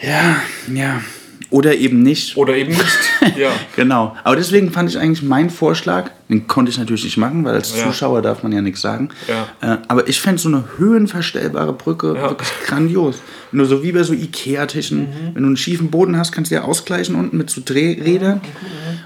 [0.00, 0.40] Ja,
[0.72, 1.02] ja.
[1.50, 2.36] Oder eben nicht.
[2.36, 2.98] Oder eben nicht.
[3.36, 3.50] ja.
[3.76, 4.16] Genau.
[4.24, 7.74] Aber deswegen fand ich eigentlich meinen Vorschlag, den konnte ich natürlich nicht machen, weil als
[7.76, 7.86] Ja.
[7.86, 9.08] Zuschauer darf man ja nichts sagen.
[9.26, 9.74] Ja.
[9.74, 12.22] Äh, aber ich fände so eine höhenverstellbare Brücke Ja.
[12.30, 13.22] wirklich grandios.
[13.50, 15.00] Nur so wie bei so Ikea-Tischen.
[15.00, 15.34] Mhm.
[15.34, 18.40] Wenn du einen schiefen Boden hast, kannst du ja ausgleichen unten mit so Drehrädern.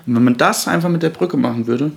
[0.06, 1.92] Und wenn man das einfach mit der Brücke machen würde,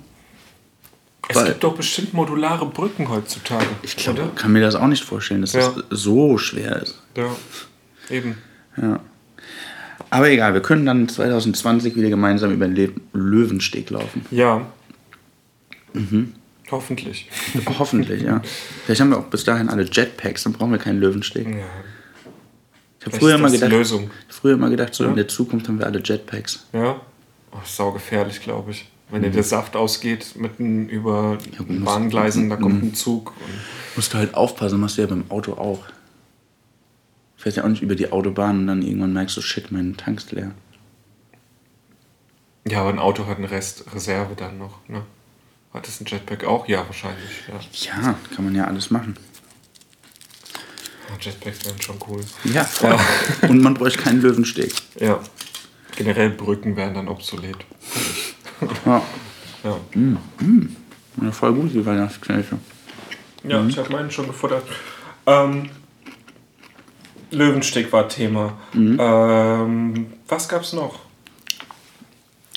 [1.27, 3.65] Es gibt doch bestimmt modulare Brücken heutzutage.
[3.81, 4.31] ich glaube, oder?
[4.35, 7.01] kann mir das auch nicht vorstellen, dass das so schwer ist.
[7.17, 7.35] Ja.
[8.11, 8.38] Eben.
[8.79, 8.99] Ja.
[10.11, 14.23] Aber egal, wir können dann 2020 wieder gemeinsam über den Löwensteg laufen.
[14.29, 14.61] Ja.
[15.95, 16.34] Mhm.
[16.71, 17.29] Hoffentlich.
[17.79, 18.41] Hoffentlich, ja.
[18.86, 21.47] Vielleicht haben wir auch bis dahin alle Jetpacks, dann brauchen wir keinen Löwensteg.
[21.47, 21.63] Ja.
[22.99, 24.10] Ich habe früher ist mal gedacht, Lösung.
[24.29, 25.12] früher mal gedacht, so Ja.
[25.12, 26.65] in der Zukunft haben wir alle Jetpacks.
[26.73, 26.99] Ja.
[27.51, 28.89] Oh, sau gefährlich, glaube ich.
[29.12, 29.25] Wenn Mhm.
[29.25, 32.62] dir der Saft ausgeht, mitten über Bahngleisen, da Mhm.
[32.62, 33.34] kommt ein Zug.
[33.95, 35.84] Musst du halt aufpassen, machst du ja beim Auto auch.
[37.38, 40.17] Fährst ja auch nicht über die Autobahn und dann irgendwann merkst du, shit, mein Tank
[40.17, 40.51] ist leer.
[42.67, 44.79] ja, aber ein Auto hat einen Rest Reserve dann noch.
[44.89, 45.03] Ne?
[45.75, 46.69] Hat es ein Jetpack auch?
[46.69, 47.29] Ja, wahrscheinlich.
[47.83, 48.01] Ja.
[48.01, 49.17] Ja, kann man ja alles machen.
[51.09, 52.23] Ja, Jetpacks wären schon cool.
[52.45, 52.97] Ja, voll.
[53.49, 54.73] Und man bräuchte keinen Löwensteg.
[54.97, 55.19] Ja.
[55.97, 57.57] Generell Brücken wären dann obsolet.
[58.85, 59.01] Ja,
[59.65, 59.77] Ja,
[61.21, 62.57] ja voll gut, die Weihnachtsknöpfe.
[63.43, 64.63] ja ich habe meinen schon gefuttert.
[65.25, 65.69] Ähm,
[67.31, 68.57] Löwensteg war Thema.
[68.71, 68.97] Mhm.
[68.97, 70.99] Ähm, was gab's noch?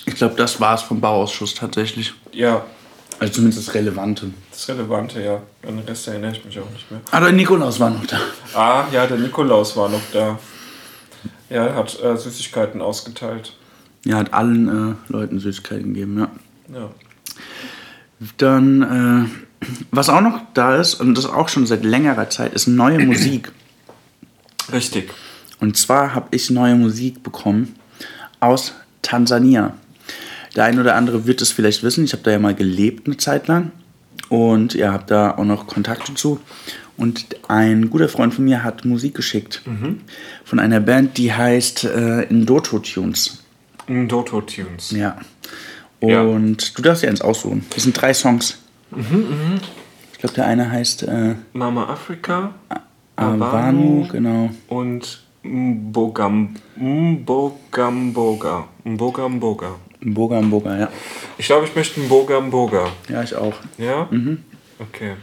[0.06, 2.14] Ich glaube, das war es vom Bauausschuss tatsächlich.
[2.32, 2.64] Ja,
[3.20, 4.30] Also zumindest das Relevante.
[4.50, 5.42] das Relevante, ja.
[5.66, 7.00] An den Rest erinnere ich mich auch nicht mehr.
[7.10, 8.20] Aber Nikolaus war noch da.
[8.54, 10.38] Ah, ja, der Nikolaus war noch da.
[11.50, 13.54] Ja, er hat äh, Süßigkeiten ausgeteilt.
[14.04, 16.30] Ja, hat allen äh, Leuten Süßigkeiten gegeben, ja.
[16.72, 16.90] Ja.
[18.36, 19.28] Dann,
[19.60, 22.98] äh, was auch noch da ist, und das auch schon seit längerer Zeit, ist neue
[23.00, 23.50] Musik.
[24.72, 25.12] Richtig.
[25.60, 27.74] Und zwar habe ich neue Musik bekommen
[28.38, 29.74] aus Tansania.
[30.56, 32.04] Der ein oder andere wird es vielleicht wissen.
[32.04, 33.72] Ich habe da ja mal gelebt eine Zeit lang.
[34.28, 36.40] Und ihr habt da auch noch Kontakte zu.
[36.96, 39.62] Und ein guter Freund von mir hat Musik geschickt
[40.44, 43.44] von einer Band, die heißt äh, Indoto Tunes.
[43.86, 44.90] Doto Tunes.
[44.90, 45.16] Ja.
[46.00, 46.22] Ja.
[46.22, 47.64] Und du darfst dir eins aussuchen.
[47.74, 48.58] Das sind drei Songs.
[50.12, 52.54] Ich glaube, der eine heißt äh, Mama Afrika,
[53.16, 54.50] Avanu, genau.
[54.68, 58.66] und Mbogam, Mbogamboga.
[60.00, 60.40] Mbogamboga.
[60.40, 60.88] Mboga Mboga, ja.
[61.38, 62.88] Ich glaube, ich möchte Mbogamboga.
[63.08, 63.54] Ja, ich auch.
[63.78, 64.08] Ja?
[64.78, 65.14] Okay.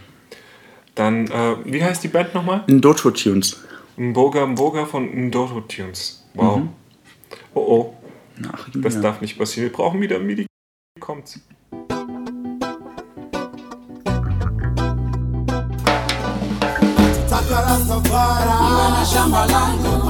[0.95, 2.63] Dann, äh, wie heißt die Band nochmal?
[2.67, 3.63] Indoto Tunes.
[3.97, 6.25] Mboga Mboga von Ndoto Tunes.
[6.33, 6.61] Wow.
[7.53, 7.93] Oh oh,
[8.51, 9.01] Ach, das ja.
[9.01, 9.69] darf nicht passieren.
[9.69, 10.45] Wir brauchen wieder MIDI.
[10.99, 11.39] Kommt's.
[17.29, 20.04] Taka Rastafari shamba langu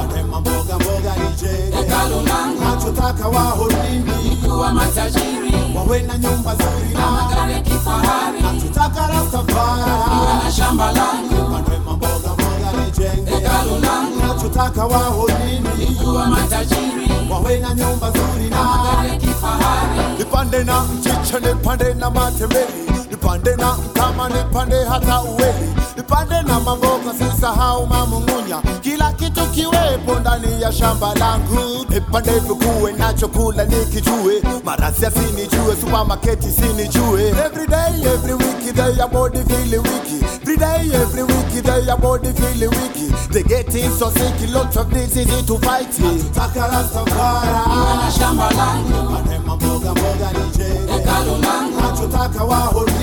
[0.75, 2.61] mboga mboga nijenge hekalu langu.
[2.61, 5.53] Nachotaka wahodini kuwa matajiri.
[5.75, 8.41] Wawe na nyumba nzuri na magari ya kifahari.
[8.41, 11.49] Nachotaka Rastafari iwe na shamba langu.
[11.51, 14.27] Matema mboga mboga nijenge hekalu langu.
[14.27, 17.07] Nachotaka wahodini kuwa matajiri.
[17.31, 20.17] Wawe na nyumba nzuri na magari ya kifahari.
[20.17, 22.67] Nipande na mchicha nipande na matembele.
[23.11, 28.61] Nipande na mtama nipande hata uweli nipande na mamboga sisahau mamung'unya.
[28.81, 31.85] Kila kitu kiwepo ndani ya shamba langu.
[31.89, 34.41] Nipande vikuwe nacho kula nikijue.
[34.63, 37.29] Marasi asinijue supamaketi sinijue.
[37.29, 42.69] Everyday every week they are body feel wiki everyday every week they are body feel
[42.69, 45.87] wiki they getting so sick lots of disease to fight
[46.33, 49.11] Taka Rastafari iwe na shamba langu.
[49.11, 51.81] Matema mboga mboga nije, hekalo langu.
[51.81, 52.94] Nachotaka wahodini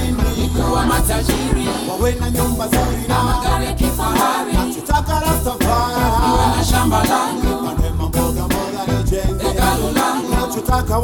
[0.72, 1.68] kuwa matajiri.
[1.88, 4.52] Wawe na nyumba nzuri na magari ya kifahari.
[4.52, 6.56] Nachotaka Rastafari.
[6.56, 7.62] Na shamba langu.
[7.64, 10.28] Matema mboga mboga nijenge hekalu langu.
[10.40, 10.98] Nachotaka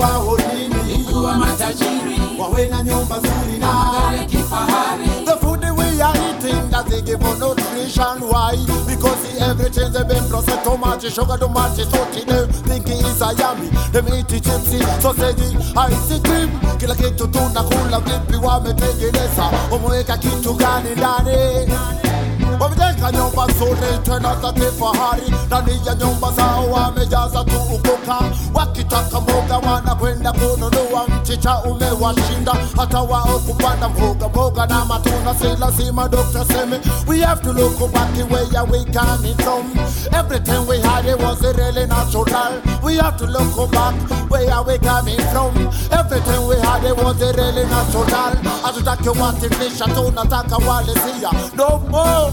[0.55, 2.21] nini, kuwa matajiri.
[2.41, 5.11] Wawe na nyumba nzuri na magari ya kifahari
[6.85, 8.29] doesn't give us nutrition?
[8.29, 8.55] Why?
[8.87, 13.21] Because the everything's a been processed too much sugar too much salty them thinking it's
[13.21, 13.69] a yummy.
[13.91, 15.43] Them eat chipsy sausage
[15.77, 16.51] ice cream.
[16.79, 21.69] Kila kitu tunakula vipi wametengeneza umeweka kitu gani ndani
[24.43, 25.33] za kifahari
[25.87, 25.95] ya
[26.73, 27.45] wamejaza
[28.55, 29.59] wakitaka mboga
[30.33, 34.85] kununua mchicha umewashinda hata wao kupanda mboga mboga na
[35.35, 36.09] si lazima
[37.07, 39.73] we have to look back the way we coming from.
[40.13, 42.61] Everything we had it was really natural.
[42.83, 43.95] We have to look back
[44.31, 45.55] where we coming from.
[45.93, 48.35] Everything we had it was really natural.
[48.63, 52.33] Hatutaki watifisha tunataka walisia no more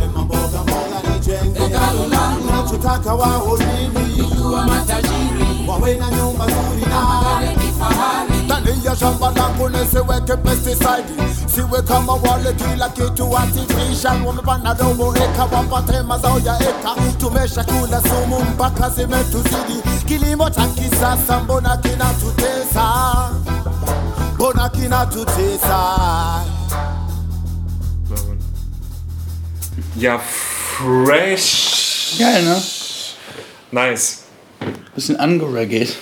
[1.71, 8.85] nijenge hekalo langu nachotaka wahodini kuwa matajiri wawe na nyumba nzuri na magari kifahari ndani
[8.85, 11.31] ya shamba langu nisiweke pesticide.
[11.55, 14.21] Siwe kama wale kila kitu artificial.
[14.25, 16.95] Wamepanda robo eka wapate mazao ya eka.
[17.17, 19.81] Tumesha kula sumu mpaka zimetuzidi.
[20.07, 22.85] Kilimo cha kisasa mbona kinatutesa?
[24.35, 25.79] Mbona kinatutesa?
[29.97, 30.19] Ja,
[30.81, 32.17] fresh.
[32.19, 32.61] Geil, ne?
[33.71, 34.23] Nice.
[34.95, 35.97] Bisschen angeregelt.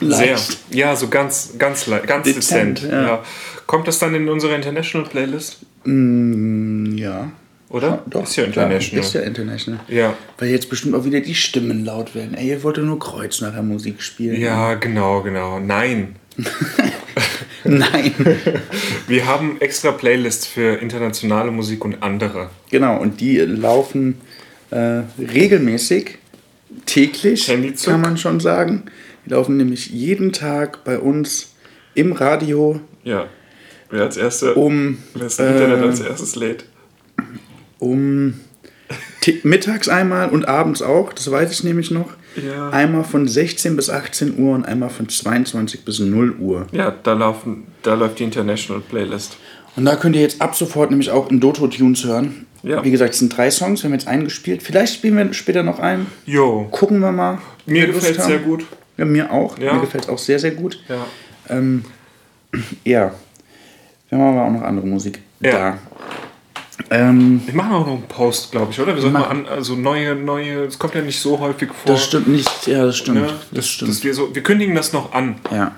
[0.00, 0.36] Sehr.
[0.70, 2.78] Ja, so ganz, ganz, ganz dezent.
[2.78, 3.02] Dezent, ja.
[3.02, 3.24] ja.
[3.66, 5.58] Kommt das dann in unsere International Playlist?
[5.84, 7.30] Mm, ja.
[7.68, 8.04] Oder?
[8.06, 9.04] Doch, Ist ja klar, international.
[9.04, 9.80] Ist ja international.
[9.88, 10.14] Ja.
[10.38, 12.34] Weil jetzt bestimmt auch wieder die Stimmen laut werden.
[12.34, 14.40] Ey, ihr wollt nur Kreuznacher Musik spielen.
[14.40, 15.58] Ja, genau, genau.
[15.58, 16.16] Nein.
[17.68, 18.14] Nein.
[19.06, 22.50] Wir haben extra Playlists für internationale Musik und andere.
[22.70, 24.20] genau, und die laufen
[24.70, 26.18] äh, regelmäßig,
[26.86, 27.46] täglich,
[27.84, 28.84] kann man schon sagen.
[29.24, 31.52] Die laufen nämlich jeden Tag bei uns
[31.94, 33.28] im Radio Ja.
[33.90, 36.64] Wer als erster, um, wer das Internet äh, als erstes lädt.
[37.78, 38.34] um
[39.42, 42.14] mittags einmal und abends auch, das weiß ich nämlich noch.
[42.44, 42.70] Ja.
[42.70, 46.66] Einmal von 16 bis 18 Uhr und einmal von 22 bis 0 Uhr.
[46.72, 49.36] Ja, da, laufen, da läuft die International Playlist.
[49.76, 52.46] Und da könnt ihr jetzt ab sofort nämlich auch in Doto-Tunes hören.
[52.62, 52.82] Ja.
[52.84, 54.62] Wie gesagt, es sind drei Songs, wir haben jetzt eingespielt.
[54.62, 56.06] Vielleicht spielen wir später noch einen.
[56.24, 56.66] Jo.
[56.70, 57.38] Gucken wir mal.
[57.66, 58.64] Mir gefällt es sehr gut.
[58.96, 59.58] Ja, mir auch.
[59.58, 59.74] Ja.
[59.74, 60.80] Mir gefällt es auch sehr, sehr gut.
[60.88, 61.06] Ja.
[61.48, 61.84] Ähm,
[62.84, 63.12] ja.
[64.08, 65.50] Wir haben aber auch noch andere Musik Ja.
[65.52, 65.78] da.
[66.90, 68.94] Ähm, Wir machen auch noch einen Post, glaube ich, oder?
[68.94, 71.92] Wir sollten mal an, also neue, neue, es kommt ja nicht so häufig vor.
[71.94, 72.66] das stimmt nicht.
[72.66, 73.22] Ja, das stimmt.
[73.22, 73.26] Ne?
[73.26, 73.90] Das Das, stimmt.
[73.90, 75.36] Dass wir, so, wir kündigen das noch an.
[75.50, 75.74] ja.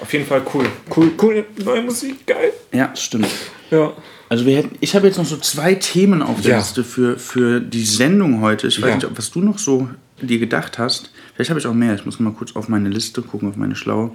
[0.00, 0.66] Auf jeden Fall cool.
[0.94, 1.46] Cool, cool.
[1.64, 2.52] Neue Musik, geil.
[2.72, 3.28] ja, das stimmt.
[3.70, 3.92] Ja.
[4.28, 6.56] Also wir hätten, ich habe jetzt noch so zwei Themen auf der Ja.
[6.58, 8.66] Liste für, für die Sendung heute.
[8.66, 8.94] Ich weiß Ja.
[8.96, 9.88] nicht, ob- was du noch so
[10.20, 11.10] dir gedacht hast.
[11.34, 11.94] Vielleicht habe ich auch mehr.
[11.94, 14.10] Ich muss mal kurz auf meine Liste gucken, auf meine Schlaue.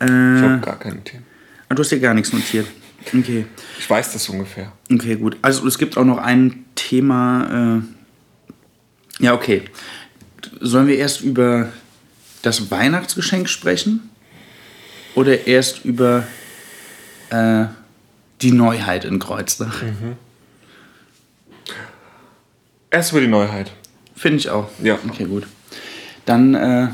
[0.00, 1.24] Äh, Ich habe gar keine Themen.
[1.68, 2.66] ah, du hast dir gar nichts notiert.
[3.06, 3.46] Okay.
[3.78, 4.72] Ich weiß das ungefähr.
[4.92, 5.36] Okay, gut.
[5.42, 7.82] Also es gibt auch noch ein Thema.
[9.20, 9.62] Äh ja, okay.
[10.60, 11.72] Sollen wir erst über
[12.42, 14.10] das Weihnachtsgeschenk sprechen?
[15.14, 16.26] Oder erst über
[17.30, 17.64] äh,
[18.40, 19.82] die Neuheit in Kreuznach?
[22.90, 23.72] Erst über die Neuheit.
[24.16, 24.70] Finde ich auch.
[24.82, 24.98] Ja.
[25.08, 25.46] Okay, gut.
[26.26, 26.88] Dann äh,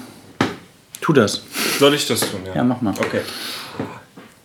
[1.01, 1.43] tu das.
[1.79, 2.41] Soll ich das tun?
[2.55, 2.95] Ja, mach mal.
[2.99, 3.21] Okay.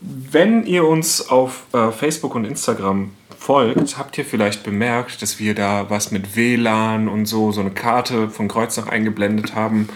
[0.01, 5.53] Wenn ihr uns auf äh, Facebook und Instagram folgt, habt ihr vielleicht bemerkt, dass wir
[5.53, 9.89] da was mit WLAN und so, so eine Karte von Kreuznach eingeblendet haben.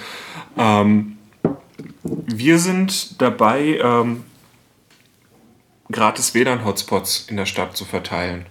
[0.57, 1.17] Ähm,
[2.03, 4.23] wir sind dabei, ähm,
[5.91, 8.45] gratis WLAN-Hotspots in der Stadt zu verteilen.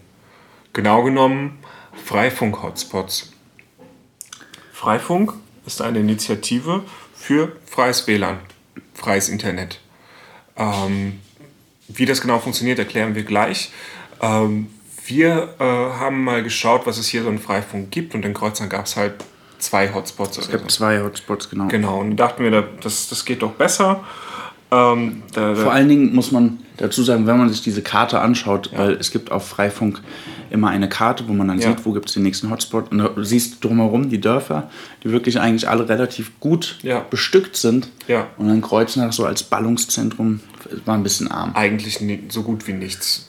[0.72, 1.58] Genau genommen
[2.04, 3.32] Freifunk-Hotspots.
[4.72, 5.34] Freifunk
[5.66, 6.82] ist eine Initiative
[7.14, 8.38] für freies WLAN,
[8.92, 9.80] freies Internet.
[10.56, 11.20] Ähm,
[11.88, 13.70] wie das genau funktioniert, erklären wir gleich.
[14.20, 14.68] Ähm,
[15.06, 18.68] wir äh, haben mal geschaut, was es hier so in Freifunk gibt und in Kreuzern
[18.68, 19.14] gab es halt
[19.58, 20.38] zwei Hotspots.
[20.38, 20.78] Es gibt so.
[20.78, 21.68] zwei Hotspots, genau.
[21.68, 24.02] Genau, und dachten wir, da- das, das geht doch besser.
[24.70, 28.20] Ähm, da, da, Vor allen Dingen muss man dazu sagen, wenn man sich diese Karte
[28.20, 30.00] anschaut, weil es gibt auf Freifunk
[30.50, 31.68] immer eine Karte, wo man dann Ja.
[31.70, 32.90] sieht, wo gibt es den nächsten Hotspot.
[32.92, 34.70] Und du siehst drumherum die Dörfer,
[35.02, 37.00] die wirklich eigentlich alle relativ gut Ja.
[37.00, 37.88] bestückt sind.
[38.08, 38.28] Ja.
[38.38, 40.40] Und dann Kreuznach so als Ballungszentrum
[40.84, 41.52] war ein bisschen arm.
[41.54, 43.28] eigentlich so gut wie nichts.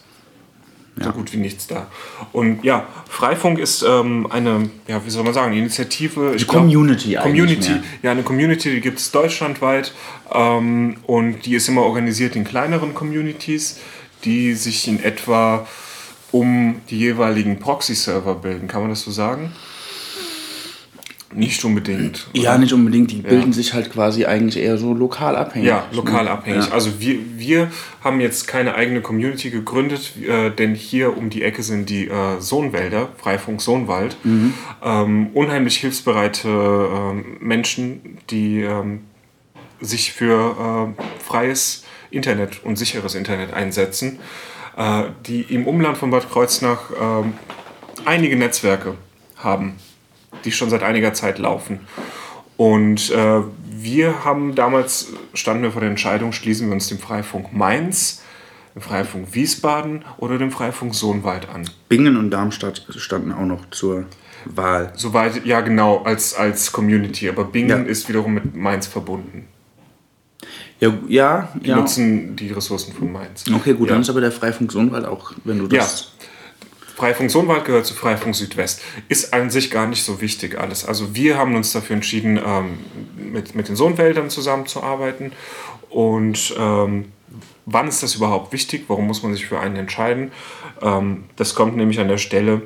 [0.97, 1.11] So Ja.
[1.11, 1.87] gut wie nichts da.
[2.31, 6.35] Und ja, Freifunk ist ähm, eine, ja, wie soll man sagen, Initiative.
[6.37, 7.71] Glaub- Community eigentlich Community.
[7.71, 7.83] mehr.
[8.01, 9.93] Ja, eine Community, die gibt es deutschlandweit.
[10.31, 13.79] Ähm, und die ist immer organisiert in kleineren Communities,
[14.23, 15.67] die sich in etwa
[16.31, 18.67] um die jeweiligen Proxy-Server bilden.
[18.67, 19.51] Kann man das so sagen?
[21.35, 22.27] Nicht unbedingt.
[22.33, 22.41] oder?
[22.41, 23.11] Ja, nicht unbedingt.
[23.11, 25.67] Die bilden sich halt quasi eigentlich eher so lokal abhängig.
[25.67, 26.67] Ja, lokal abhängig.
[26.67, 26.71] Ja.
[26.71, 27.71] Also wir, wir
[28.01, 32.39] haben jetzt keine eigene Community gegründet, äh, denn hier um die Ecke sind die äh,
[32.39, 39.01] Sohnwälder, Freifunk Sohnwald, ähm, unheimlich hilfsbereite ähm, Menschen, die ähm,
[39.81, 44.19] sich für äh, freies Internet und sicheres Internet einsetzen,
[44.77, 47.33] äh, die im Umland von Bad Kreuznach ähm,
[48.05, 48.95] einige Netzwerke
[49.37, 49.75] haben,
[50.43, 51.79] die schon seit einiger Zeit laufen.
[52.57, 57.53] Und äh, wir haben damals, standen wir vor der Entscheidung, schließen wir uns dem Freifunk
[57.53, 58.21] Mainz,
[58.73, 61.69] dem Freifunk Wiesbaden oder dem Freifunk Sohnwald an.
[61.89, 64.05] Bingen und Darmstadt standen auch noch zur
[64.45, 64.93] Wahl.
[64.95, 67.27] Soweit, ja genau, als, als Community.
[67.29, 67.91] Aber Bingen Ja.
[67.91, 69.47] ist wiederum mit Mainz verbunden.
[70.79, 71.77] Ja, ja, Die ja.
[71.77, 73.45] nutzen die Ressourcen von Mainz.
[73.53, 73.93] Okay, gut, ja.
[73.93, 76.11] dann ist aber der Freifunk Sohnwald auch, wenn du das.
[76.95, 78.81] Freifunk Sohnwald gehört zu Freifunk Südwest.
[79.09, 80.85] Ist an sich gar nicht so wichtig alles.
[80.85, 82.79] Also wir haben uns dafür entschieden, ähm,
[83.17, 85.33] mit, mit den Sohnwäldern zusammenzuarbeiten.
[85.89, 87.11] Und ähm,
[87.65, 88.85] wann ist das überhaupt wichtig?
[88.87, 90.31] Warum muss man sich für einen entscheiden?
[90.81, 92.61] Ähm, das kommt nämlich an der Stelle,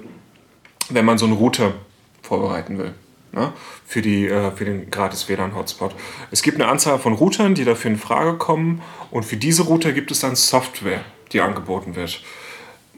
[0.90, 1.74] wenn man so einen Router
[2.22, 2.94] vorbereiten will.
[3.32, 3.52] Ne?
[3.86, 5.96] Für, die, äh, für den gratis WLAN-Hotspot.
[6.30, 8.84] Es gibt eine Anzahl von Routern, die dafür in Frage kommen.
[9.10, 12.22] Und für diese Router gibt es dann Software, die angeboten wird.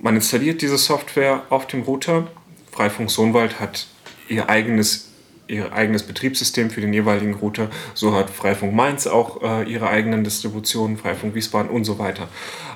[0.01, 2.27] Man installiert diese Software auf dem Router.
[2.71, 3.87] Freifunk Sohnwald hat
[4.27, 5.09] ihr eigenes,
[5.47, 7.69] ihr eigenes Betriebssystem für den jeweiligen Router.
[7.93, 12.29] So hat Freifunk Mainz auch äh, ihre eigenen Distributionen, Freifunk Wiesbaden und so weiter.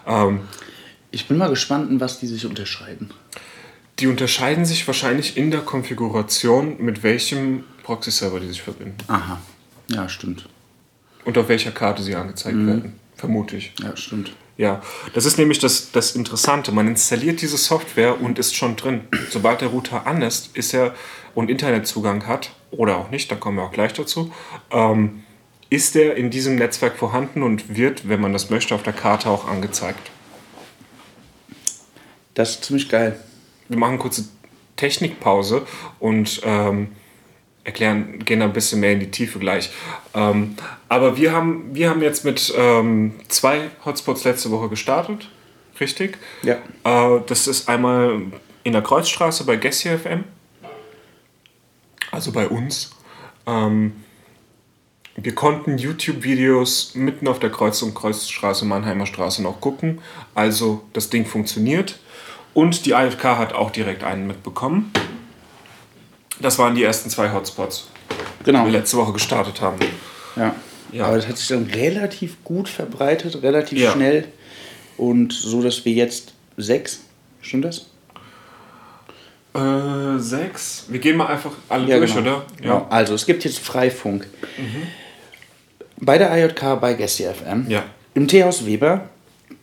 [0.06, 0.42] Ähm,
[1.12, 3.12] Ich bin mal gespannt, in was die sich unterscheiden.
[4.00, 8.98] die unterscheiden sich wahrscheinlich in der Konfiguration, mit welchem Proxy-Server die sich verbinden.
[9.08, 9.40] Aha.
[9.90, 10.48] Ja, stimmt.
[11.24, 13.00] Und auf welcher Karte sie angezeigt werden.
[13.16, 13.74] Vermute ich.
[13.82, 14.36] Ja, stimmt.
[14.58, 14.82] Ja,
[15.14, 16.72] das ist nämlich das, das Interessante.
[16.72, 19.02] Man installiert diese Software und ist schon drin.
[19.30, 20.96] Sobald der Router an ist, ist er
[21.34, 24.34] und Internetzugang hat, oder auch nicht, da kommen wir auch gleich dazu,
[24.72, 25.24] ähm,
[25.70, 29.30] ist er in diesem Netzwerk vorhanden und wird, wenn man das möchte, auf der Karte
[29.30, 30.12] auch angezeigt.
[32.34, 33.20] Das ist ziemlich geil.
[33.68, 34.26] Wir machen eine kurze
[34.78, 35.66] Technikpause
[36.00, 36.90] und ähm,
[37.66, 39.72] erklären, gehen da ein bisschen mehr in die Tiefe gleich.
[40.14, 40.56] Ähm,
[40.88, 45.30] aber wir haben, wir haben jetzt mit ähm, zwei Hotspots letzte Woche gestartet,
[45.80, 46.18] richtig?
[46.44, 46.60] Ja.
[46.84, 48.22] Äh, das ist einmal
[48.64, 50.24] in der Kreuzstraße bei Gessi FM,
[52.12, 52.92] also bei uns.
[53.46, 53.94] Ähm,
[55.18, 60.02] wir konnten YouTube-Videos mitten auf der Kreuzung Kreuzstraße, Mannheimer Straße noch gucken.
[60.36, 62.00] Also das Ding funktioniert.
[62.54, 64.92] Und die AFK hat auch direkt einen mitbekommen.
[66.46, 67.88] Das waren die ersten zwei Hotspots,
[68.44, 68.66] Genau.
[68.68, 69.78] die wir letzte Woche gestartet haben.
[70.36, 70.54] Ja.
[70.92, 71.06] Ja.
[71.06, 73.92] Aber das hat sich dann relativ gut verbreitet, relativ Ja.
[73.94, 74.28] schnell.
[74.96, 77.00] Und so, dass wir jetzt sechs,
[77.42, 77.88] stimmt das?
[79.56, 80.86] Äh, sechs.
[80.88, 82.36] Wir gehen mal einfach alle Ja, durch, genau.
[82.36, 82.46] oder?
[82.62, 82.88] Genau.
[82.92, 84.28] Also, es gibt jetzt Freifunk.
[85.98, 87.66] Bei der IJK bei Gessi FM.
[87.70, 87.84] Ja.
[88.14, 89.10] Im Teehaus Weber.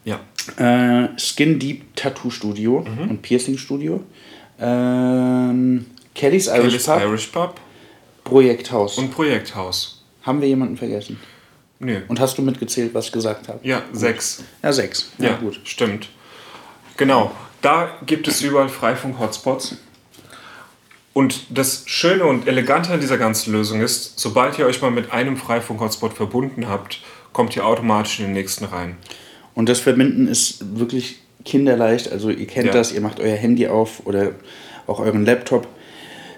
[0.05, 0.19] Ja.
[0.57, 3.09] Äh, Skin Deep Tattoo Studio Mhm.
[3.11, 4.03] und Piercing Studio.
[4.59, 7.01] Ähm, Kelly's Irish Kelly's Pub.
[7.03, 7.61] Irish Pub
[8.25, 8.99] Projekthaus.
[8.99, 10.03] und Projekthaus.
[10.23, 11.19] Haben wir jemanden vergessen?
[11.81, 12.01] Nö.
[12.09, 13.59] Und hast du mitgezählt, was ich gesagt habe?
[13.67, 14.45] Ja, sechs.
[14.63, 15.11] Ja, sechs.
[15.19, 15.61] Ja, Ja, gut.
[15.65, 16.09] stimmt.
[16.97, 19.77] Genau, da gibt es überall Freifunk-Hotspots.
[21.13, 25.13] Und das Schöne und Elegante an dieser ganzen Lösung ist, sobald ihr euch mal mit
[25.13, 27.01] einem Freifunk-Hotspot verbunden habt,
[27.33, 28.97] kommt ihr automatisch in den nächsten rein.
[29.55, 32.11] Und das Verbinden ist wirklich kinderleicht.
[32.13, 32.73] Also ihr kennt Ja.
[32.73, 34.33] das, ihr macht euer Handy auf oder
[34.87, 35.67] auch euren Laptop,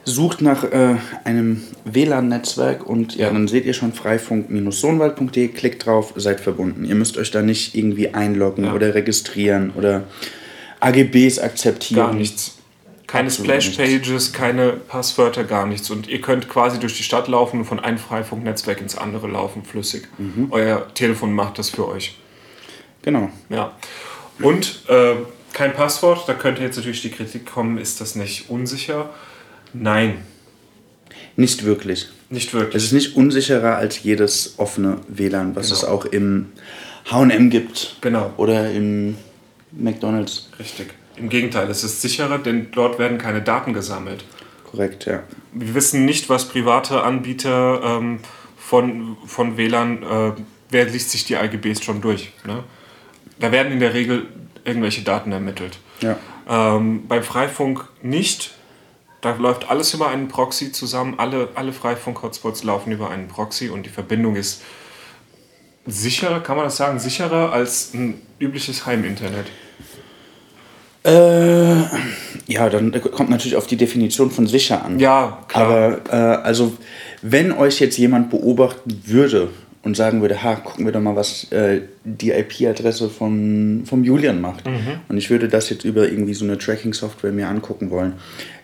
[0.05, 6.41] sucht nach äh, einem WLAN-Netzwerk und ja, dann seht ihr schon freifunk-sohnwald.de, klickt drauf, seid
[6.41, 6.85] verbunden.
[6.85, 8.75] Ihr müsst euch da nicht irgendwie einloggen Ja.
[8.75, 10.05] oder registrieren oder
[10.81, 12.07] AGBs akzeptieren.
[12.07, 12.59] Gar nichts.
[13.07, 15.89] Keine Splash-Pages, keine Passwörter, gar nichts.
[15.91, 19.63] Und ihr könnt quasi durch die Stadt laufen und von einem Freifunk-Netzwerk ins andere laufen,
[19.63, 20.09] flüssig.
[20.51, 22.17] Euer Telefon macht das für euch.
[23.03, 23.29] Genau.
[23.51, 23.73] Ja.
[24.41, 25.15] Und äh,
[25.53, 29.11] kein Passwort, da könnte jetzt natürlich die Kritik kommen, ist das nicht unsicher?
[29.75, 30.19] Nein,
[31.37, 32.09] Nicht wirklich.
[32.31, 32.85] nicht Es wirklich.
[32.85, 35.77] ist nicht unsicherer als jedes offene WLAN, was Genau.
[35.79, 36.53] es auch im
[37.11, 37.97] HM gibt.
[38.01, 38.33] Genau.
[38.37, 39.17] Oder im
[39.73, 40.49] McDonalds.
[40.59, 40.95] Richtig.
[41.17, 44.25] Im Gegenteil, es ist sicherer, denn dort werden keine Daten gesammelt.
[44.71, 45.23] Korrekt, ja.
[45.53, 48.21] Wir wissen nicht, was private Anbieter ähm,
[48.57, 50.33] von, von WLAN, äh,
[50.71, 52.33] wer liest sich die AGBs schon durch.
[52.47, 52.65] Ne?
[53.39, 54.27] Da werden in der Regel
[54.65, 55.79] irgendwelche Daten ermittelt.
[56.01, 56.17] ja.
[56.49, 58.53] Ähm, beim Freifunk nicht.
[59.25, 61.15] Da läuft alles über einen Proxy zusammen.
[61.17, 64.61] Alle, alle Freifunk-Hotspots laufen über einen Proxy und die Verbindung ist
[65.87, 69.47] sicherer, kann man das sagen, sicherer als ein übliches Heiminternet.
[71.05, 71.85] Äh,
[72.47, 74.99] ja, dann kommt natürlich auf die Definition von sicher an.
[74.99, 75.65] Ja, klar.
[75.65, 76.77] Aber äh, also,
[77.23, 79.49] wenn euch jetzt jemand beobachten würde
[79.85, 84.41] und sagen würde, ha, gucken wir doch mal, was äh, die IP-Adresse vom, vom Julian
[84.41, 84.65] macht.
[85.09, 88.15] Und ich würde das jetzt über irgendwie so eine Tracking-Software mir angucken wollen,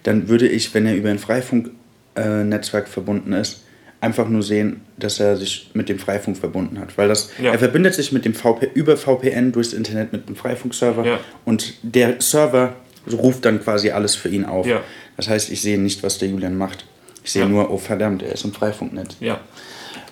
[0.03, 3.63] dann würde ich, wenn er über ein Freifunk-Netzwerk verbunden ist,
[4.01, 6.97] einfach nur sehen, dass er sich mit dem Freifunk verbunden hat.
[6.97, 7.53] Weil das, Ja.
[7.53, 11.21] er verbindet sich mit dem VP, über VPN durchs Internet mit dem Freifunkserver Ja.
[11.45, 12.77] und der Server
[13.13, 14.67] ruft dann quasi alles für ihn auf.
[14.67, 14.81] Ja.
[15.19, 16.87] Das heißt, ich sehe nicht, was der Julian macht.
[17.23, 19.17] Ich sehe nur, oh verdammt, er ist im Freifunknetz.
[19.21, 19.41] Ja.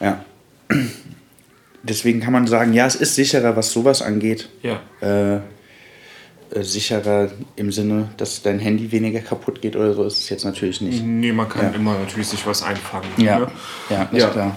[0.02, 0.22] Ja.
[1.82, 4.48] Deswegen kann man sagen, ja, es ist sicherer, was sowas angeht.
[4.62, 4.80] Ja.
[5.00, 10.28] Äh, äh, sicherer im Sinne, dass dein Handy weniger kaputt geht oder so, ist es
[10.28, 11.02] jetzt natürlich nicht.
[11.04, 11.70] Nee, man kann Ja.
[11.78, 13.06] immer natürlich sich was einfangen.
[13.16, 13.46] Ja, Ne?
[13.90, 14.28] ja, ist Ja.
[14.30, 14.56] klar.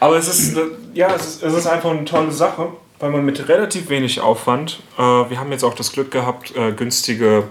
[0.00, 0.60] Aber es ist, äh,
[0.94, 2.68] ja, es ist, es ist einfach eine tolle Sache,
[2.98, 6.72] weil man mit relativ wenig Aufwand, äh, wir haben jetzt auch das Glück gehabt, äh,
[6.72, 7.44] günstige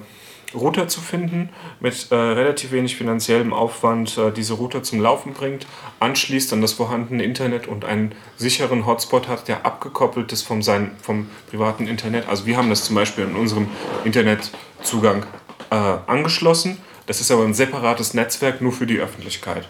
[0.54, 5.68] Router zu finden, mit äh, relativ wenig finanziellem Aufwand äh, diese Router zum Laufen bringt,
[6.00, 10.91] anschließt an das vorhandene Internet und einen sicheren Hotspot hat, der abgekoppelt ist vom, sein,
[11.02, 12.28] vom privaten Internet.
[12.28, 13.68] Also wir haben das zum Beispiel in unserem
[14.04, 15.26] Internetzugang
[15.70, 16.78] äh, angeschlossen.
[17.06, 19.68] Das ist aber ein separates Netzwerk nur für die Öffentlichkeit.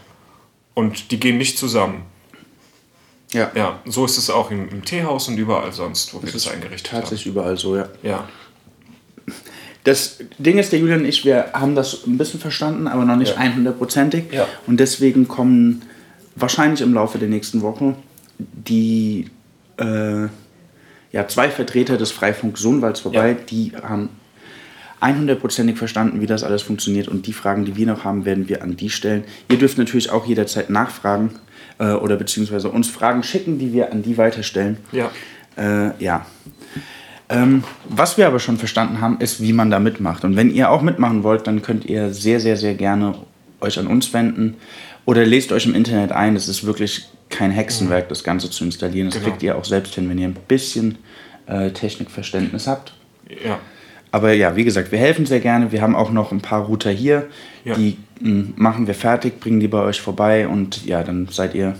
[0.73, 2.03] Und die gehen nicht zusammen.
[3.31, 6.47] Ja, Ja, so ist es auch im, im Teehaus und überall sonst, wo wir das
[6.47, 7.83] eingerichtet tatsächlich überall so, ja.
[7.83, 7.91] haben.
[8.01, 8.29] Ja,
[9.83, 13.15] Das Ding ist, der Julian und ich, wir haben das ein bisschen verstanden, aber noch
[13.15, 13.37] nicht.
[13.37, 14.25] 100%ig.
[14.31, 14.47] Ja.
[14.67, 15.83] Und deswegen kommen
[16.35, 17.95] wahrscheinlich im Laufe der nächsten Woche
[18.37, 19.25] die
[19.77, 20.23] äh,
[21.11, 23.37] ja, zwei Vertreter des Freifunks Sohnwalds vorbei, Ja.
[23.49, 24.09] die haben
[25.01, 27.07] 100%ig verstanden, wie das alles funktioniert.
[27.07, 29.23] Und die Fragen, die wir noch haben, werden wir an die stellen.
[29.49, 31.31] Ihr dürft natürlich auch jederzeit nachfragen
[31.79, 34.77] äh, oder beziehungsweise uns Fragen schicken, die wir an die weiterstellen.
[34.91, 35.09] ja,
[35.57, 36.25] Äh, ja.
[37.29, 40.23] Ähm, was wir aber schon verstanden haben, ist, wie man da mitmacht.
[40.23, 43.15] Und wenn ihr auch mitmachen wollt, dann könnt ihr sehr, sehr, sehr gerne
[43.61, 44.55] euch an uns wenden
[45.05, 46.35] oder lest euch im Internet ein.
[46.35, 49.09] Es ist wirklich kein Hexenwerk, das Ganze zu installieren.
[49.09, 49.29] Das Genau.
[49.29, 50.97] kriegt ihr auch selbst hin, wenn ihr ein bisschen
[51.45, 52.93] äh, Technikverständnis habt.
[53.45, 53.59] ja,
[54.11, 55.71] Aber ja, wie gesagt, wir helfen sehr gerne.
[55.71, 57.27] Wir haben auch noch ein paar Router hier.
[57.63, 57.75] Ja.
[57.75, 61.75] Die mh, machen wir fertig, bringen die bei euch vorbei und ja, dann seid ihr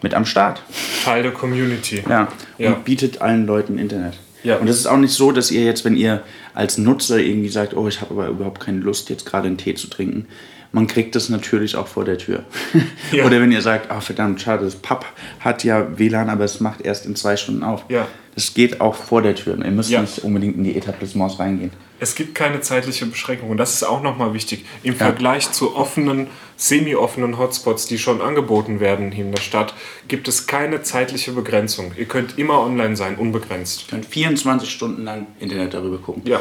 [0.00, 0.62] mit am Start.
[1.04, 2.02] Teil der Community.
[2.08, 2.28] Ja,
[2.58, 2.68] Ja.
[2.74, 4.14] und bietet allen Leuten Internet.
[4.44, 4.56] Ja.
[4.58, 6.22] Und es ist auch nicht so, dass ihr jetzt, wenn ihr
[6.54, 9.74] als Nutzer irgendwie sagt, oh, ich habe aber überhaupt keine Lust, jetzt gerade einen Tee
[9.74, 10.26] zu trinken,
[10.72, 12.44] man kriegt das natürlich auch vor der Tür.
[13.12, 13.26] Ja.
[13.26, 15.04] Oder wenn ihr sagt, ach verdammt, schade, das Pub
[15.40, 17.84] hat ja WLAN, aber es macht erst in zwei Stunden auf.
[17.90, 18.08] Ja.
[18.34, 19.58] Das geht auch vor der Tür.
[19.62, 20.00] Ihr müsst Ja.
[20.00, 21.70] nicht unbedingt in die Etablissements reingehen.
[22.02, 24.64] Es gibt keine zeitliche Beschränkung und das ist auch nochmal wichtig.
[24.82, 26.26] Im Vergleich zu offenen,
[26.56, 29.72] semi-offenen Hotspots, die schon angeboten werden hier in der Stadt,
[30.08, 31.92] gibt es keine zeitliche Begrenzung.
[31.96, 33.84] Ihr könnt immer online sein, unbegrenzt.
[33.86, 36.22] Ihr könnt 24 Stunden lang Internet darüber gucken.
[36.24, 36.40] Ja.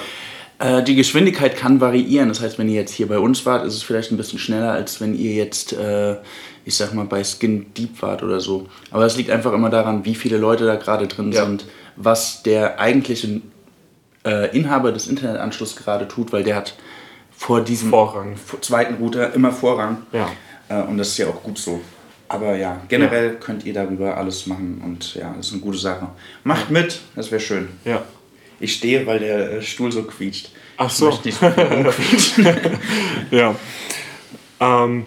[0.58, 2.30] Äh, die Geschwindigkeit kann variieren.
[2.30, 4.72] Das heißt, wenn ihr jetzt hier bei uns wart, ist es vielleicht ein bisschen schneller,
[4.72, 6.16] als wenn ihr jetzt, äh,
[6.66, 8.68] ich sag mal, bei Skin Deep wart oder so.
[8.90, 11.46] Aber es liegt einfach immer daran, wie viele Leute da gerade drin Ja.
[11.46, 11.66] sind,
[11.98, 13.42] was der eigentliche
[14.26, 16.76] äh, Inhaber des Internetanschlusses gerade tut, weil der hat
[17.36, 18.36] vor diesem Vorrang.
[18.62, 20.04] zweiten Router immer Vorrang.
[20.12, 20.30] Ja.
[20.70, 21.82] Äh, und das ist ja auch gut so.
[22.28, 26.08] Aber ja, generell könnt ihr darüber alles machen und ja, das ist eine gute Sache.
[26.46, 27.68] Macht mit, das wäre schön.
[27.84, 28.04] Ja.
[28.60, 30.52] Ich stehe, weil der äh, Stuhl so quietscht.
[30.78, 31.06] Ach Ich so.
[31.08, 32.48] möchte nicht rumquietschen.
[33.32, 33.56] Ja.
[34.60, 35.06] Ähm,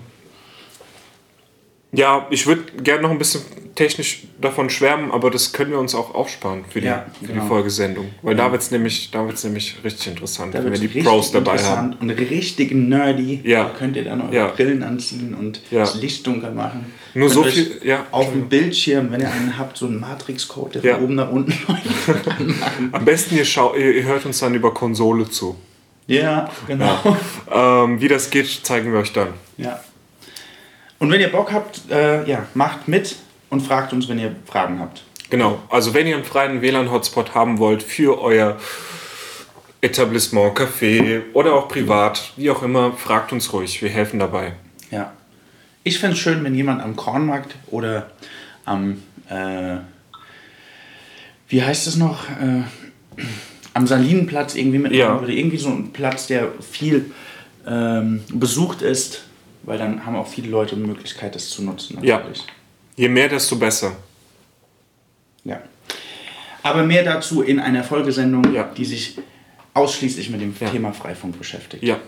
[1.95, 3.43] ja, ich würde gerne noch ein bisschen
[3.75, 7.43] technisch davon schwärmen, aber das können wir uns auch aufsparen für die, Ja, für genau.
[7.43, 8.07] die Folgesendung.
[8.23, 11.33] Weil da wird es nämlich, da wird's nämlich richtig interessant, Da wenn wir die Pros
[11.33, 12.09] dabei interessant haben.
[12.09, 13.41] Und richtig nerdy.
[13.43, 13.65] Ja.
[13.65, 14.47] Da könnt ihr dann eure Ja.
[14.47, 15.81] Brillen anziehen und Ja.
[15.81, 16.87] das Licht dunkel machen.
[17.15, 20.79] Nur Könnt so viel- ja, Auf dem Bildschirm, wenn ihr einen habt, so einen Matrix-Code,
[20.79, 20.95] der Ja.
[20.97, 21.53] von oben nach unten.
[22.93, 25.57] Am besten ihr, schau, ihr, ihr hört uns dann über Konsole zu.
[26.07, 27.17] ja, genau.
[27.53, 29.29] Ähm, wie das geht, zeigen wir euch dann.
[29.57, 29.81] Ja.
[30.99, 33.17] Und wenn ihr Bock habt, äh, ja, macht mit
[33.51, 35.03] und fragt uns, wenn ihr Fragen habt.
[35.31, 38.57] Genau, also wenn ihr einen freien WLAN-Hotspot haben wollt für euer
[39.81, 44.53] Etablissement, Café oder auch privat, wie auch immer, fragt uns ruhig, wir helfen dabei.
[44.91, 45.13] Ja.
[45.83, 48.11] Ich fände es schön, wenn jemand am Kornmarkt oder
[48.65, 49.77] am, äh,
[51.49, 52.63] wie heißt es noch, äh,
[53.75, 55.21] am Salinenplatz irgendwie mitmachen Ja.
[55.21, 55.35] würde.
[55.35, 57.11] Irgendwie so ein Platz, der viel
[57.67, 59.25] ähm, besucht ist,
[59.65, 62.03] weil dann haben auch viele Leute die Möglichkeit, das zu nutzen.
[62.03, 62.19] Ja.
[62.19, 62.45] Natürlich.
[62.97, 63.93] Je mehr, desto besser.
[65.45, 65.61] ja.
[66.63, 68.63] Aber mehr dazu in einer Folgesendung, Ja.
[68.65, 69.19] die sich
[69.75, 70.71] ausschließlich mit dem Ja.
[70.71, 71.83] Thema Freifunk beschäftigt.
[71.83, 71.99] Ja,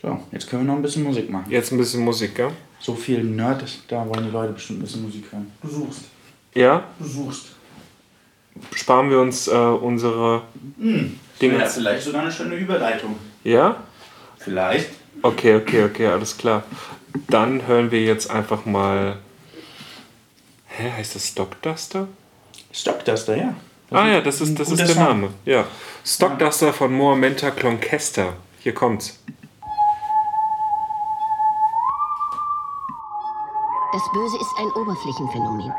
[0.00, 1.50] So, jetzt können wir noch ein bisschen Musik machen.
[1.50, 2.50] jetzt ein bisschen Musik, gell?
[2.80, 5.50] So viel Nerd, da wollen die Leute bestimmt ein bisschen Musik hören.
[5.60, 6.02] Du suchst.
[6.54, 7.46] Ja, Du suchst.
[8.74, 10.42] sparen wir uns äh, unsere
[10.78, 11.66] Dinge.
[11.66, 13.16] vielleicht sogar eine schöne Überleitung.
[13.44, 13.82] Ja?
[14.38, 14.88] Vielleicht.
[15.22, 16.62] Okay, okay, okay, alles klar.
[17.28, 19.18] Dann hören wir jetzt einfach mal.
[20.66, 22.08] Hä, heißt das Stockduster?
[22.72, 23.54] Stockduster, ja.
[23.90, 25.02] Ah ja, das ist, das ist der Song.
[25.02, 25.30] Name.
[25.44, 25.64] Ja.
[26.04, 28.34] Stockduster von Moamenta Clonkester.
[28.60, 29.18] Hier kommt's.
[33.92, 35.72] Das Böse ist ein Oberflächenphänomen.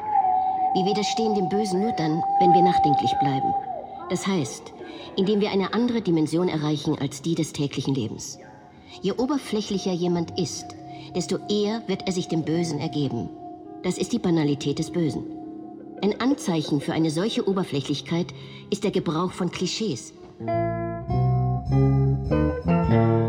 [0.74, 3.54] Wir widerstehen dem Bösen nur dann, wenn wir nachdenklich bleiben.
[4.10, 4.74] Das heißt,
[5.16, 8.40] indem wir eine andere Dimension erreichen als die des täglichen Lebens.
[9.02, 10.76] Je oberflächlicher jemand ist,
[11.16, 13.30] desto eher wird er sich dem Bösen ergeben.
[13.84, 15.24] Das ist die Banalität des Bösen.
[16.02, 18.28] Ein Anzeichen für eine solche Oberflächlichkeit
[18.70, 20.14] ist der Gebrauch von Klischees.
[22.90, 23.29] Don't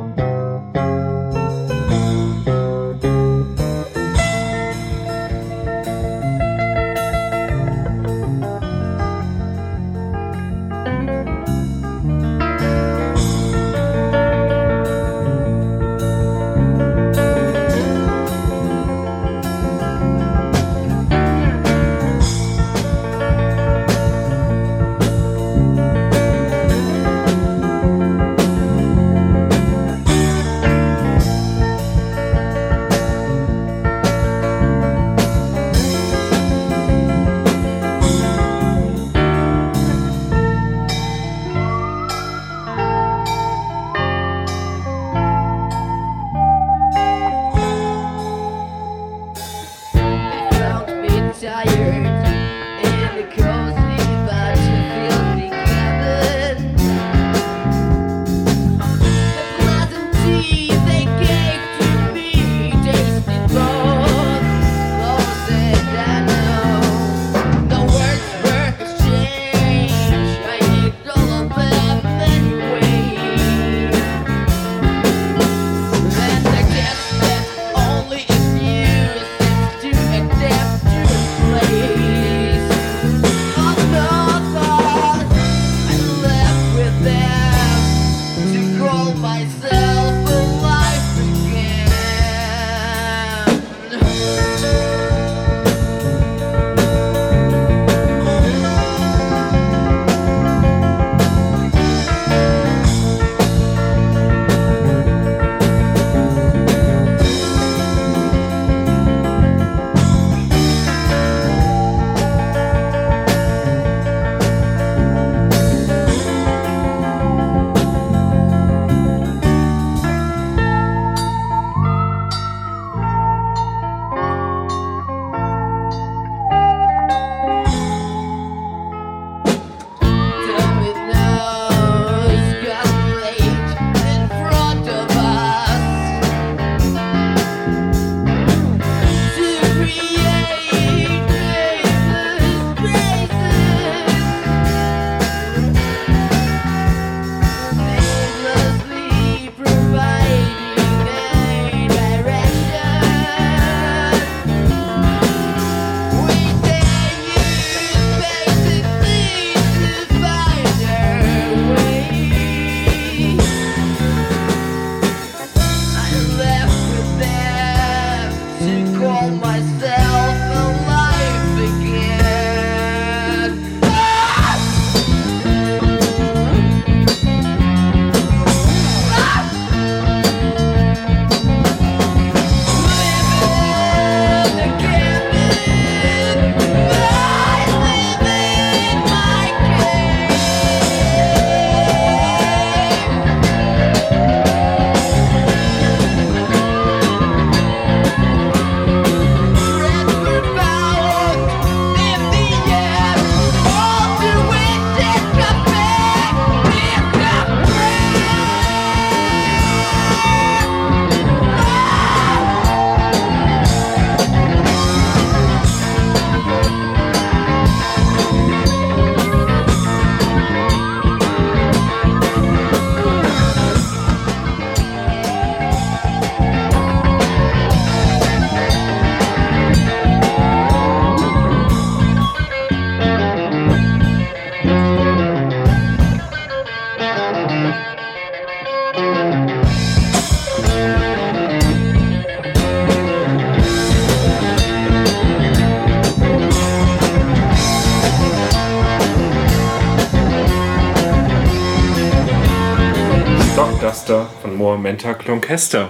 [255.50, 255.88] Klonkester.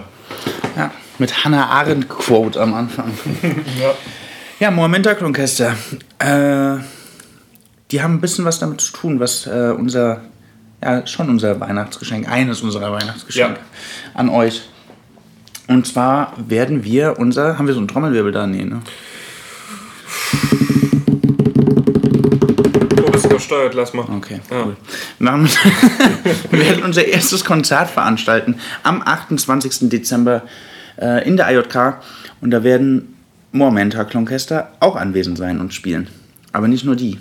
[0.74, 3.12] Ja, mit Hannah Arendt Quote am Anfang.
[3.78, 3.92] Ja.
[4.58, 5.74] Ja, Moamenta Klonkester.
[6.18, 6.78] Äh,
[7.90, 10.22] die haben ein bisschen was damit zu tun, was äh, unser,
[10.82, 13.66] ja, schon unser Weihnachtsgeschenk, eines unserer Weihnachtsgeschenke Ja.
[14.18, 14.62] an euch.
[15.68, 18.46] Und zwar werden wir unser, haben wir so einen Trommelwirbel da?
[18.46, 18.80] Nee, ne?
[22.96, 24.06] Du bist übersteuert, lass mal.
[24.16, 24.62] Okay, Ja.
[24.64, 24.76] cool.
[26.50, 29.88] Wir, werden unser erstes Konzert veranstalten am 28.
[29.90, 30.42] Dezember
[31.00, 31.98] äh, in der IJK.
[32.40, 33.16] Und da werden
[33.52, 36.08] Momenta Klonkester auch anwesend sein und spielen.
[36.52, 37.18] Aber nicht nur die.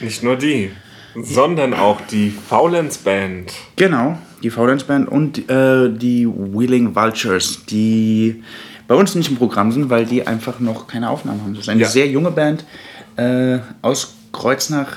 [0.00, 0.70] Nicht nur die,
[1.14, 3.52] sondern auch die Faulenz Band.
[3.76, 8.42] Genau, die Faulenz Band und äh, die Wheeling Vultures, die
[8.88, 11.54] bei uns nicht im Programm sind, weil die einfach noch keine Aufnahmen haben.
[11.54, 11.88] Das ist eine Ja.
[11.88, 12.64] sehr junge Band
[13.16, 14.96] äh, aus Kreuznach,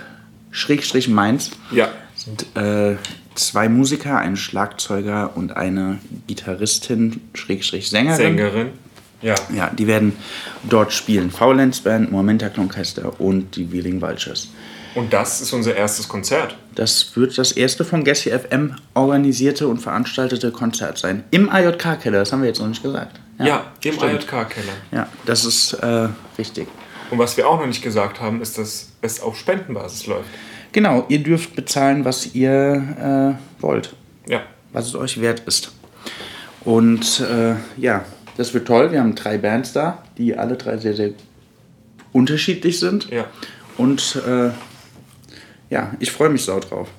[0.51, 1.51] Schrägstrich Mainz.
[1.71, 1.87] Ja.
[2.19, 2.97] Sind äh,
[3.35, 8.17] zwei Musiker, ein Schlagzeuger und eine Gitarristin, Schrägstrich Sängerin.
[8.17, 8.69] Sängerin.
[9.21, 9.35] Ja.
[9.53, 10.15] Ja, die werden
[10.63, 11.31] dort spielen.
[11.31, 14.49] Faulenz Band, Momenta Klonkester und die Wheeling Vultures.
[14.95, 16.57] Und das ist unser erstes Konzert.
[16.75, 21.23] Das wird das erste von Gessi FM organisierte und veranstaltete Konzert sein.
[21.31, 23.19] Im IJK-Keller, das haben wir jetzt noch nicht gesagt.
[23.37, 24.13] Ja, im stimmt.
[24.13, 24.73] IJK-Keller.
[24.91, 26.67] Ja, das ist äh, richtig.
[27.11, 30.29] Und was wir auch noch nicht gesagt haben, ist, dass es auf Spendenbasis läuft.
[30.71, 33.95] Genau, ihr dürft bezahlen, was ihr äh, wollt,
[34.27, 34.41] Ja.
[34.71, 35.71] was es euch wert ist.
[36.63, 38.05] Und äh, ja,
[38.37, 38.91] das wird toll.
[38.91, 41.11] Wir haben drei Bands da, die alle drei sehr, sehr
[42.13, 43.09] unterschiedlich sind.
[43.09, 43.25] Ja.
[43.77, 44.49] Und äh,
[45.69, 46.89] ja, ich freue mich sau drauf.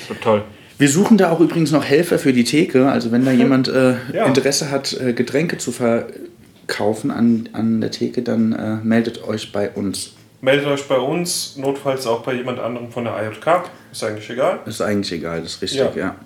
[0.00, 0.44] Das wird toll.
[0.78, 2.90] Wir suchen da auch übrigens noch Helfer für die Theke.
[2.90, 4.26] Also wenn da jemand äh, Ja.
[4.26, 9.70] Interesse hat, äh, Getränke zu verkaufen an, an der Theke, dann äh, meldet euch bei
[9.70, 10.12] uns.
[10.46, 13.64] Meldet euch bei uns, notfalls auch bei jemand anderem von der IJK.
[13.90, 14.60] Ist eigentlich egal.
[14.64, 15.92] Ist eigentlich egal, das ist richtig, Ja.
[15.96, 16.16] ja.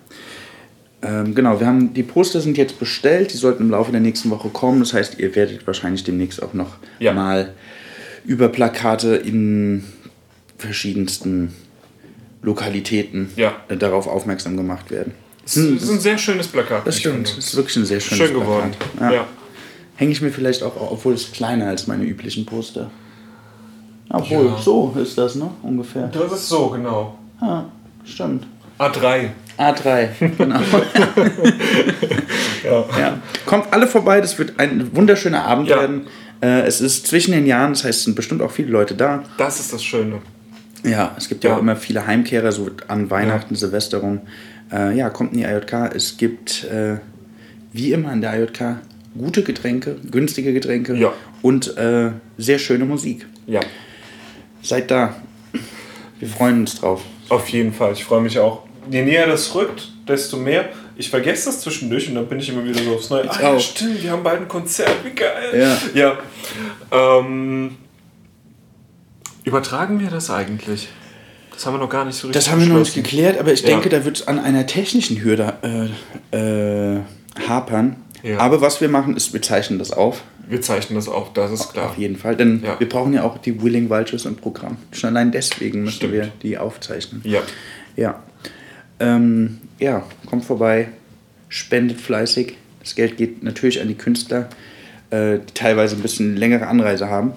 [1.01, 4.29] Ähm, genau, wir haben die Poster sind jetzt bestellt, die sollten im Laufe der nächsten
[4.29, 4.81] Woche kommen.
[4.81, 7.15] Das heißt, ihr werdet wahrscheinlich demnächst auch noch Ja.
[7.15, 7.55] mal
[8.27, 9.85] über Plakate in
[10.59, 11.55] verschiedensten
[12.43, 13.55] Lokalitäten Ja.
[13.69, 15.15] äh, darauf aufmerksam gemacht werden.
[15.45, 16.87] Das ist ein sehr schönes Plakat.
[16.87, 18.73] Das stimmt, das ist wirklich ein sehr schönes Schön geworden.
[18.99, 19.15] Plakat.
[19.15, 19.27] Ja.
[19.97, 22.91] Hänge ich mir vielleicht auch, obwohl es kleiner als meine üblichen Poster.
[24.13, 24.59] Obwohl, Ja.
[24.59, 25.51] so ist das, ne?
[25.63, 26.09] Ungefähr.
[26.09, 27.17] Das ist so, genau.
[27.41, 27.65] Ja,
[28.05, 28.47] stimmt.
[28.79, 29.29] A3.
[29.59, 30.61] A3, genau.
[32.99, 33.19] ja.
[33.47, 35.77] Kommt alle vorbei, das wird ein wunderschöner Abend Ja.
[35.81, 36.07] werden.
[36.43, 39.23] Äh, es ist zwischen den Jahren, das heißt, es sind bestimmt auch viele Leute da.
[39.39, 40.19] Das ist das Schöne.
[40.85, 41.57] Ja, es gibt ja, Ja.
[41.57, 44.21] auch immer viele Heimkehrer, so an Weihnachten, Silvester rum.
[44.73, 45.95] Äh, ja, kommt in die IJK.
[45.95, 46.97] Es gibt, äh,
[47.73, 48.77] wie immer in der IJK,
[49.19, 51.13] gute Getränke, günstige Getränke Ja.
[51.43, 53.27] und äh, sehr schöne Musik.
[53.47, 53.61] Ja.
[54.63, 55.15] Seid da.
[56.19, 57.03] Wir freuen uns drauf.
[57.29, 57.93] Auf jeden Fall.
[57.93, 58.65] Ich freue mich auch.
[58.91, 60.69] Je näher das rückt, desto mehr.
[60.97, 63.31] Ich vergesse das zwischendurch und dann bin ich immer wieder so aufs Neue.
[63.31, 63.61] Ah, ja, auch.
[63.61, 64.97] stimmt, wir haben bald ein Konzert.
[65.05, 65.79] Wie geil.
[65.95, 66.19] Ja.
[66.93, 67.19] ja.
[67.21, 67.77] Ähm,
[69.45, 70.89] übertragen wir das eigentlich?
[71.53, 73.53] Das haben wir noch gar nicht so richtig Das haben wir noch nicht geklärt, aber
[73.53, 73.69] ich Ja.
[73.69, 75.91] denke, da wird es an einer technischen Hürde
[76.33, 77.01] äh, äh,
[77.49, 77.97] hapern.
[78.23, 78.39] Ja.
[78.39, 80.23] Aber was wir machen, ist, wir zeichnen das auf.
[80.49, 81.91] Wir zeichnen das auf, das ist klar.
[81.91, 82.37] Auf jeden Fall.
[82.37, 82.79] Denn Ja.
[82.79, 84.77] wir brauchen ja auch die Willing Vultures im Programm.
[84.93, 86.13] Schon allein deswegen müssen Stimmt.
[86.13, 87.21] wir die aufzeichnen.
[87.25, 87.41] Ja.
[87.97, 88.23] Ja.
[88.99, 90.89] Ähm, ja, kommt vorbei,
[91.49, 92.57] spendet fleißig.
[92.81, 94.49] Das Geld geht natürlich an die Künstler,
[95.11, 97.33] äh, die teilweise ein bisschen längere Anreise haben.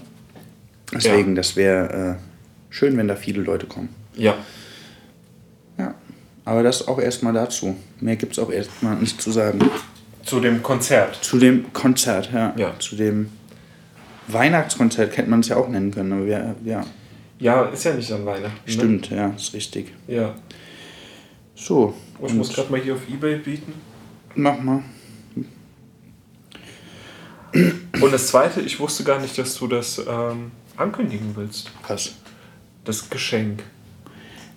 [0.94, 1.36] Deswegen, Ja.
[1.36, 3.90] das wäre äh, schön, wenn da viele Leute kommen.
[4.16, 4.36] Ja.
[5.78, 5.94] Ja.
[6.46, 7.76] Aber das auch erstmal dazu.
[8.00, 9.60] Mehr gibt es auch erstmal nicht zu sagen.
[10.24, 11.16] Zu dem Konzert.
[11.24, 12.54] Zu dem Konzert, ja.
[12.58, 12.78] Ja.
[12.80, 13.30] Zu dem
[14.28, 16.14] Weihnachtskonzert hätte man es ja auch nennen können.
[16.14, 16.84] Aber wir, ja,
[17.40, 18.56] Ja, ist ja nicht an Weihnachten.
[18.66, 18.72] ne?
[18.72, 19.94] stimmt, ja, ist richtig.
[20.08, 20.34] Ja.
[21.56, 23.74] So, Oh, ich muss gerade mal hier auf Ebay bieten.
[24.36, 24.82] mach mal.
[28.02, 31.70] Und das zweite, ich wusste gar nicht, dass du das ähm, ankündigen willst.
[31.88, 32.14] Was?
[32.86, 33.64] Das Geschenk.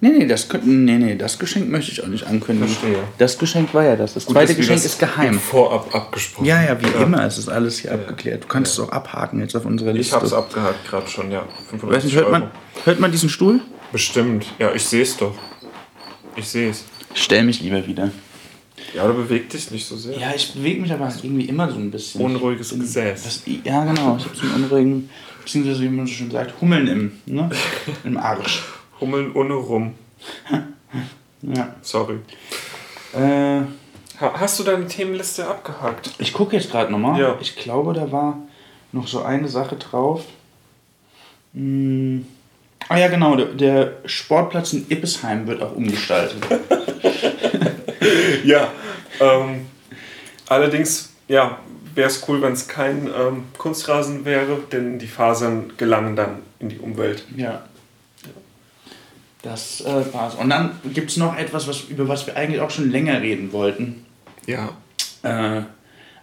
[0.00, 2.68] Nee, nee, das, nee, nee, das Geschenk möchte ich auch nicht ankündigen.
[2.68, 2.98] Verstehe.
[3.16, 4.12] Das Geschenk war ja das.
[4.14, 5.38] Das Gut, zweite Geschenk das ist geheim.
[5.40, 6.44] Vorab abgesprochen.
[6.44, 7.24] Ja, ja, wie immer.
[7.24, 8.44] Es ist alles hier abgeklärt.
[8.44, 10.16] Du kannst es auch abhaken jetzt auf unserer Ich Liste.
[10.16, 11.40] hab's abgehakt gerade schon, ja.
[11.70, 12.50] Weiß 95 nicht, hört man,
[12.84, 13.60] hört man diesen Stuhl?
[13.90, 14.44] Bestimmt.
[14.58, 15.34] Ja, ich sehe es doch.
[16.36, 16.84] Ich sehe es.
[17.14, 18.10] Stell mich lieber wieder.
[18.94, 20.18] Ja, aber beweg dich nicht so sehr.
[20.18, 22.20] Ja, ich bewege mich aber irgendwie immer so ein bisschen.
[22.20, 23.22] Unruhiges bin- Gesäß.
[23.24, 24.16] Das, ja, genau.
[24.18, 25.10] Ich habe so einen unruhigen,
[25.42, 27.48] beziehungsweise wie man so schön sagt, Hummeln im, ne?
[28.04, 28.62] im Arsch.
[29.00, 29.94] Hummeln ohne rum.
[31.42, 31.74] Ja.
[31.82, 32.16] Sorry.
[33.14, 33.60] Äh,
[34.18, 36.10] Ha hast du deine Themenliste abgehakt?
[36.18, 37.20] ich gucke jetzt gerade nochmal.
[37.20, 37.36] Ja.
[37.40, 38.38] Ich glaube, da war
[38.92, 40.24] noch so eine Sache drauf.
[41.54, 42.26] Hm.
[42.88, 43.36] Ah ja, genau.
[43.36, 46.42] Der, der Sportplatz in Ippesheim wird auch umgestaltet.
[48.44, 48.68] Ja.
[49.20, 49.66] Ähm,
[50.48, 51.58] Allerdings, ja,
[51.94, 56.68] wäre es cool, wenn es kein ähm, Kunstrasen wäre, denn die Fasern gelangen dann in
[56.68, 57.24] die Umwelt.
[57.36, 57.64] Ja.
[59.46, 60.34] Das äh, war's.
[60.34, 63.52] Und dann gibt es noch etwas, was, über was wir eigentlich auch schon länger reden
[63.52, 64.04] wollten.
[64.46, 64.70] Ja.
[65.22, 65.62] Äh,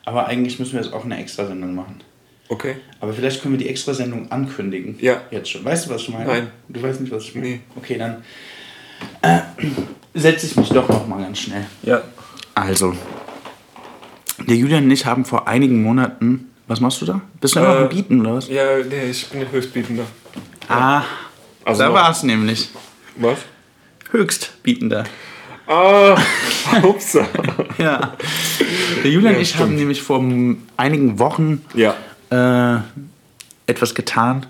[0.03, 2.01] aber eigentlich müssen wir jetzt auch eine Extrasendung machen.
[2.49, 2.75] Okay.
[2.99, 4.97] Aber vielleicht können wir die Extrasendung ankündigen.
[4.99, 5.21] Ja.
[5.31, 5.63] Jetzt schon.
[5.63, 6.25] Weißt du, was ich meine?
[6.25, 6.47] Nein.
[6.67, 7.47] Du weißt nicht, was ich meine?
[7.47, 7.59] Nee.
[7.77, 8.23] Okay, dann
[9.21, 9.39] äh,
[10.13, 11.65] setze ich mich doch noch mal ganz schnell.
[11.83, 12.01] Ja.
[12.55, 12.93] Also,
[14.45, 16.49] der Julian und ich haben vor einigen Monaten.
[16.67, 17.21] Was machst du da?
[17.39, 18.49] Bist du immer noch Äh, am Bieten oder was?
[18.49, 20.03] Ja, nee, ich bin der Höchstbietender.
[20.67, 21.03] Ah,
[21.63, 22.69] Also da war es nämlich.
[23.17, 23.39] Was?
[24.11, 25.03] Höchstbietender.
[25.67, 26.17] Ah,
[26.83, 27.25] upsa.
[27.77, 28.13] Ja.
[29.03, 29.79] Der Julian Ja, und ich haben stimmt.
[29.79, 30.23] nämlich vor
[30.77, 31.95] einigen Wochen Ja.
[32.29, 32.79] äh,
[33.65, 34.45] etwas getan,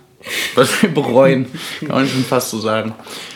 [0.55, 1.45] was wir bereuen.
[1.80, 2.93] Kann man schon fast so sagen.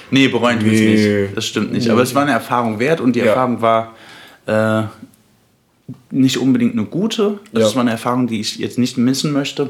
[0.09, 0.95] Nee, bereuen Nee.
[0.95, 1.37] es nicht.
[1.37, 1.89] Das stimmt nicht.
[1.89, 3.27] Aber es war eine Erfahrung wert und die Ja.
[3.27, 3.95] Erfahrung war
[4.47, 4.83] äh,
[6.09, 7.39] nicht unbedingt eine gute.
[7.51, 7.75] Das Ja.
[7.75, 9.69] war eine Erfahrung, die ich jetzt nicht missen möchte.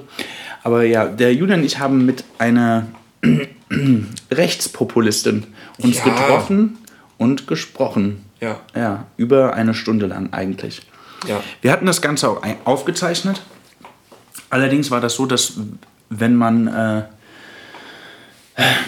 [0.63, 2.87] Aber ja, der Julian und ich haben mit einer
[4.31, 5.45] Rechtspopulistin
[5.79, 6.03] uns Ja.
[6.05, 6.77] getroffen
[7.17, 8.23] und gesprochen.
[8.39, 8.59] Ja.
[8.75, 10.81] Ja, über eine Stunde lang eigentlich.
[11.27, 11.41] Ja.
[11.61, 13.41] Wir hatten das Ganze auch aufgezeichnet.
[14.49, 15.53] Allerdings war das so, dass
[16.09, 17.03] wenn man äh,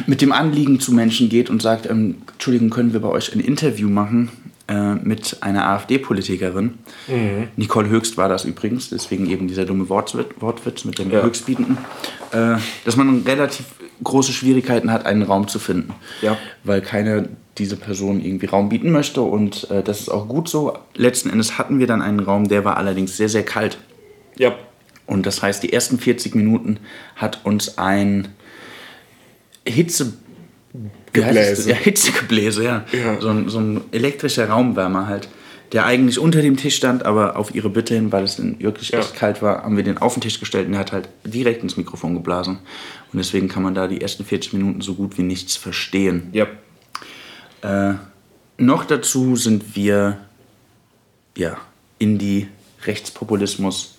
[0.07, 3.39] mit dem Anliegen zu Menschen geht und sagt, ähm, Entschuldigung, können wir bei euch ein
[3.39, 4.29] Interview machen
[4.67, 6.75] äh, mit einer AfD-Politikerin.
[7.57, 11.23] Nicole Höchst war das übrigens, deswegen eben dieser dumme Wortwitz, Wortwitz mit dem Ja.
[11.23, 11.77] Höchstbietenden,
[12.31, 12.55] äh,
[12.85, 13.65] dass man relativ
[14.03, 15.93] große Schwierigkeiten hat, einen Raum zu finden.
[16.21, 16.37] Ja.
[16.63, 17.25] Weil keiner
[17.57, 20.77] diese Person irgendwie Raum bieten möchte und äh, das ist auch gut so.
[20.95, 23.77] Letzten Endes hatten wir dann einen Raum, der war allerdings sehr, sehr kalt.
[24.37, 24.55] Ja.
[25.05, 26.79] Und das heißt, die ersten 40 Minuten
[27.15, 28.29] hat uns ein
[29.67, 30.13] Hitze...
[31.11, 31.71] Gebläse.
[31.71, 32.85] Ja, Hitzegebläse, ja.
[32.91, 33.19] Ja.
[33.19, 35.27] So, ein, so ein elektrischer Raumwärmer halt,
[35.71, 38.89] der eigentlich unter dem Tisch stand, aber auf ihre Bitte hin, weil es dann wirklich
[38.89, 38.99] Ja.
[38.99, 41.63] echt kalt war, haben wir den auf den Tisch gestellt und der hat halt direkt
[41.63, 42.59] ins Mikrofon geblasen.
[43.11, 46.29] Und deswegen kann man da die ersten 40 Minuten so gut wie nichts verstehen.
[46.31, 46.47] Ja.
[47.61, 47.95] Äh,
[48.57, 50.17] noch dazu sind wir
[51.35, 51.57] ja,
[51.97, 52.47] in die
[52.85, 53.95] Rechtspopulismus.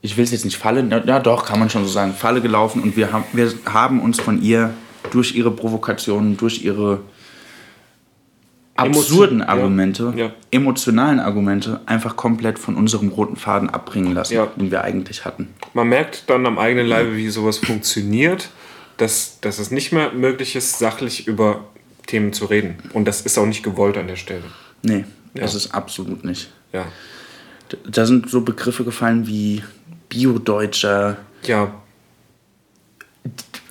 [0.00, 2.40] Ich will es jetzt nicht Falle, na, ja doch, kann man schon so sagen, Falle
[2.40, 4.72] gelaufen und wir haben, wir haben uns von ihr
[5.10, 7.00] durch ihre Provokationen, durch ihre
[8.76, 9.48] absurden ja.
[9.48, 10.32] Argumente, Ja.
[10.50, 14.46] emotionalen Argumente einfach komplett von unserem roten Faden abbringen lassen, Ja.
[14.46, 15.48] den wir eigentlich hatten.
[15.74, 18.50] Man merkt dann am eigenen Leibe, wie sowas funktioniert,
[18.98, 21.64] dass, dass es nicht mehr möglich ist, sachlich über
[22.06, 22.76] Themen zu reden.
[22.92, 24.44] Und das ist auch nicht gewollt an der Stelle.
[24.82, 25.04] Nee,
[25.34, 25.42] Ja.
[25.42, 26.50] das ist absolut nicht.
[26.72, 26.86] Ja.
[27.84, 29.62] Da sind so Begriffe gefallen wie
[30.08, 31.74] Bio-Deutscher, Ja.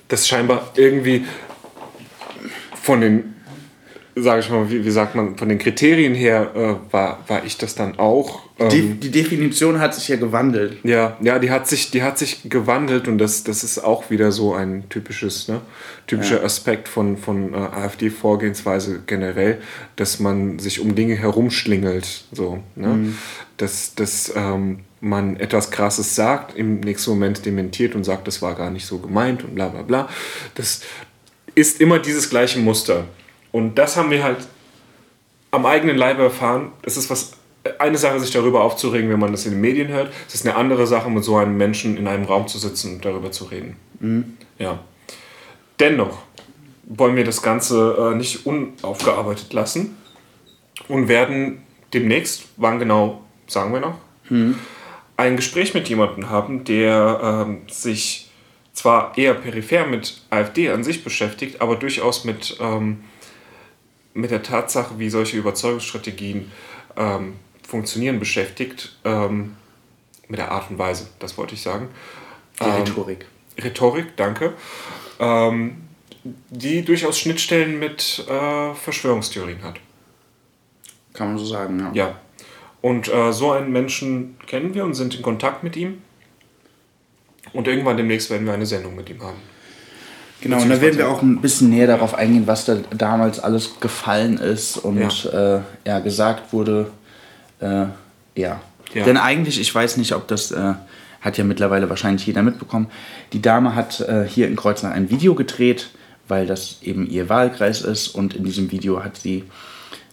[0.08, 1.24] Das scheinbar irgendwie
[2.80, 3.34] von den,
[4.18, 7.58] sage ich mal, wie, wie sagt man, von den Kriterien her äh, war, war ich
[7.58, 8.40] das dann auch.
[8.58, 10.78] Ähm, Die, die Definition hat sich ja gewandelt.
[10.84, 14.32] Ja, ja, die hat sich, die hat sich gewandelt und das, das ist auch wieder
[14.32, 15.60] so ein typisches, ne,
[16.06, 19.58] typischer Aspekt von, von äh, AfD-Vorgehensweise generell,
[19.96, 23.12] dass man sich um Dinge herumschlingelt, so, ne,
[23.58, 28.54] dass, dass ähm, man etwas Krasses sagt, im nächsten Moment dementiert und sagt, das war
[28.54, 30.08] gar nicht so gemeint und bla bla bla.
[30.54, 30.80] Das
[31.54, 33.04] ist immer dieses gleiche Muster.
[33.56, 34.46] Und das haben wir halt
[35.50, 36.72] am eigenen Leibe erfahren.
[36.82, 37.32] Es ist was
[37.78, 40.12] eine Sache, sich darüber aufzuregen, wenn man das in den Medien hört.
[40.28, 43.04] Es ist eine andere Sache, mit so einem Menschen in einem Raum zu sitzen und
[43.06, 43.78] darüber zu reden.
[44.58, 44.80] Ja.
[45.80, 46.18] Dennoch
[46.84, 49.96] wollen wir das Ganze äh, nicht unaufgearbeitet lassen
[50.88, 51.62] und werden
[51.94, 53.96] demnächst, wann genau, sagen wir noch,
[55.16, 58.28] ein Gespräch mit jemandem haben, der ähm, sich
[58.74, 62.98] zwar eher peripher mit AfD an sich beschäftigt, aber durchaus mit, ähm,
[64.16, 66.50] mit der Tatsache, wie solche Überzeugungsstrategien
[66.96, 67.34] ähm,
[67.66, 68.96] funktionieren, beschäftigt.
[69.04, 69.56] Ähm,
[70.28, 71.88] mit der Art und Weise, das wollte ich sagen.
[72.58, 73.26] Die Ähm, Rhetorik.
[73.62, 74.54] Rhetorik, danke.
[75.20, 75.82] Ähm,
[76.50, 79.76] die durchaus Schnittstellen mit äh, Verschwörungstheorien hat.
[81.12, 81.90] Kann man so sagen, ja.
[81.94, 82.20] Ja.
[82.82, 86.02] Und äh, so einen Menschen kennen wir und sind in Kontakt mit ihm.
[87.52, 89.38] Und irgendwann demnächst werden wir eine Sendung mit ihm haben.
[90.40, 93.80] Genau, und da werden wir auch ein bisschen näher darauf eingehen, was da damals alles
[93.80, 96.90] gefallen ist und ja, äh, ja gesagt wurde.
[97.60, 97.86] Äh,
[98.34, 98.60] ja.
[98.94, 99.04] Ja.
[99.04, 100.74] Denn eigentlich, ich weiß nicht, ob das äh,
[101.20, 102.88] hat ja mittlerweile wahrscheinlich jeder mitbekommen.
[103.32, 105.90] Die Dame hat äh, hier in Kreuznach ein Video gedreht,
[106.28, 109.44] weil das eben ihr Wahlkreis ist und in diesem Video hat sie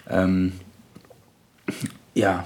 [0.10, 0.54] ähm,
[2.14, 2.46] ja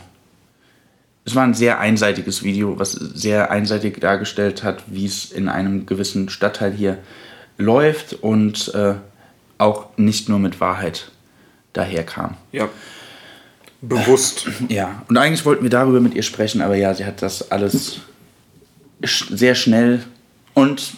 [1.28, 5.86] es war ein sehr einseitiges Video, was sehr einseitig dargestellt hat, wie es in einem
[5.86, 7.00] gewissen Stadtteil hier
[7.58, 8.96] läuft und äh,
[9.58, 11.12] auch nicht nur mit Wahrheit
[11.74, 12.36] daherkam.
[12.52, 12.70] Ja.
[13.82, 14.48] bewusst.
[14.70, 18.00] Ja, und eigentlich wollten wir darüber mit ihr sprechen, aber ja, sie hat das alles
[19.04, 20.04] sch sehr schnell
[20.54, 20.94] und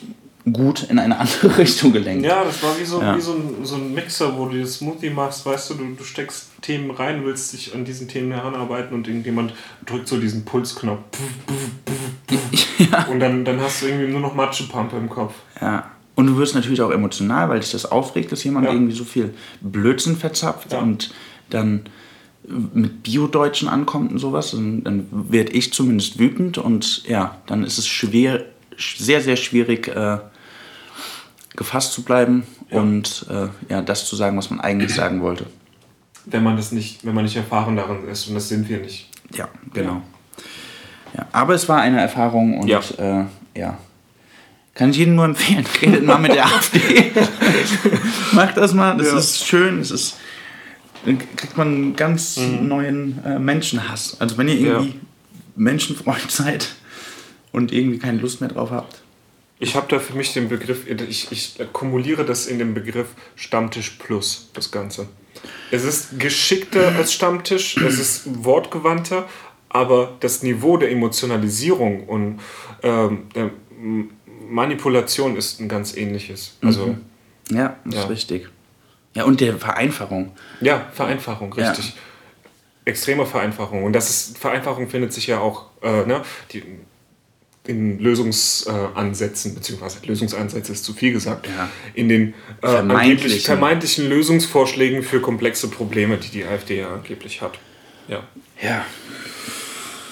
[0.52, 2.26] gut in eine andere Richtung gelenkt.
[2.26, 3.16] Ja, das war wie so, Ja.
[3.16, 6.04] wie so, ein, so ein Mixer, wo du das Smoothie machst, weißt du, du, du
[6.04, 9.54] steckst Themen rein, willst dich an diesen Themen heranarbeiten und irgendjemand
[9.86, 11.00] drückt so diesen Pulsknopf.
[13.12, 15.34] Und dann, dann hast du irgendwie nur noch Matschepampe im Kopf.
[15.62, 15.92] Ja.
[16.20, 18.74] Und du wirst natürlich auch emotional, weil dich das aufregt, dass jemand Ja.
[18.74, 20.80] irgendwie so viel Blödsinn verzapft Ja.
[20.80, 21.12] und
[21.50, 21.84] dann
[22.44, 24.54] mit Bio-Deutschen ankommt und sowas.
[24.54, 28.44] Und dann werde ich zumindest wütend und ja, dann ist es schwer,
[28.78, 30.18] sehr, sehr schwierig, äh,
[31.56, 35.46] gefasst zu bleiben und äh, ja, das zu sagen, was man eigentlich sagen wollte.
[36.26, 38.28] Wenn man das nicht, wenn man nicht erfahren darin ist.
[38.28, 39.08] Und das sind wir nicht.
[39.34, 40.02] Ja, genau.
[41.18, 42.82] Ja, aber es war eine Erfahrung und Ja.
[42.98, 43.26] ja, äh,
[43.60, 43.78] ja.
[44.76, 45.66] Kann ich jedem nur empfehlen.
[45.82, 47.12] Redet mal mit der AfD.
[48.34, 49.18] Macht das mal, das Ja.
[49.18, 50.16] ist schön, es ist
[51.06, 52.68] dann kriegt man einen ganz Mhm.
[52.68, 54.18] neuen äh, Menschenhass.
[54.20, 55.00] Also wenn ihr irgendwie
[55.56, 56.68] Menschenfreund seid
[57.54, 59.02] und irgendwie keine Lust mehr drauf habt.
[59.60, 63.92] Ich habe da für mich den Begriff, ich, ich kumuliere das in dem Begriff Stammtisch
[64.00, 65.08] Plus, das Ganze.
[65.72, 69.28] Es ist geschickter als Stammtisch, es ist wortgewandter,
[69.70, 72.40] aber das Niveau der Emotionalisierung und
[72.84, 73.24] ähm,
[74.50, 76.56] Manipulation ist ein ganz ähnliches.
[76.62, 76.96] Also,
[77.52, 78.04] Ja, das Ja.
[78.04, 78.50] ist richtig.
[79.16, 80.34] Ja, und der Vereinfachung.
[80.62, 81.70] ja, Vereinfachung, Ja.
[81.72, 81.94] richtig.
[82.86, 83.84] Extreme Vereinfachung.
[83.84, 86.22] Und das ist, Vereinfachung findet sich ja auch äh, ne,
[86.52, 86.64] die,
[87.68, 91.70] in Lösungsansätzen, beziehungsweise Lösungsansätze ist zu viel gesagt, Ja.
[91.94, 93.42] in den äh, Vermeintlichen.
[93.42, 97.60] vermeintlichen Lösungsvorschlägen für komplexe Probleme, die die AfD ja angeblich hat.
[98.08, 98.24] Ja.
[98.62, 98.86] Ja.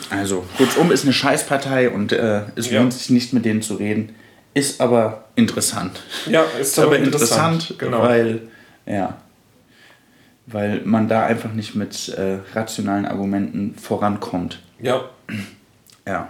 [0.09, 2.79] Also, kurzum ist eine Scheißpartei und äh, es Ja.
[2.79, 4.15] lohnt sich nicht mit denen zu reden.
[4.57, 6.01] Ist aber interessant.
[6.25, 8.01] Ja, ist Ist aber interessant, interessant, genau.
[8.01, 8.41] weil,
[8.87, 9.15] ja,
[10.47, 14.59] weil man da einfach nicht mit äh, rationalen Argumenten vorankommt.
[14.81, 15.01] Ja.
[16.07, 16.29] Ja.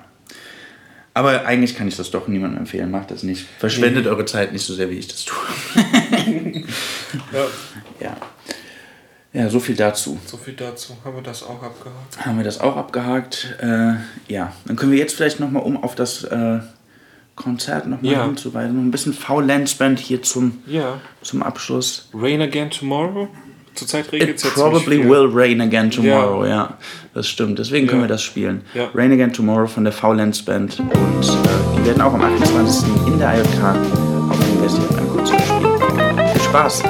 [1.13, 2.91] Aber eigentlich kann ich das doch niemandem empfehlen.
[2.91, 3.47] Macht das nicht.
[3.59, 4.09] Verschwendet Nee.
[4.09, 5.38] eure Zeit nicht so sehr, wie ich das tue.
[7.32, 7.45] ja.
[8.01, 8.17] Ja.
[9.34, 10.19] Ja, so viel dazu.
[10.25, 10.97] So viel dazu.
[11.05, 12.25] Haben wir das auch abgehakt?
[12.25, 13.55] Haben wir das auch abgehakt?
[13.61, 13.93] Äh,
[14.28, 16.59] ja, dann können wir jetzt vielleicht nochmal, um auf das äh,
[17.38, 18.25] Konzert nochmal Ja.
[18.25, 20.99] hinzuweisen, ein bisschen Faulenz-Band hier zum, Ja.
[21.21, 22.09] zum Abschluss.
[22.13, 23.29] Rain Again Tomorrow?
[23.75, 26.77] Zurzeit regnet es jetzt probably will rain again tomorrow, ja.
[27.13, 27.59] Das stimmt.
[27.59, 28.05] Deswegen können Ja.
[28.07, 28.63] wir das spielen.
[28.73, 28.89] Ja.
[28.95, 30.79] Rain Again Tomorrow von der Faulenz Band.
[30.79, 32.88] Und äh, die werden auch am 28.
[33.05, 33.63] in der IJK
[34.31, 36.27] auf dem Festival ein Konzert spielen.
[36.33, 36.83] Viel Spaß!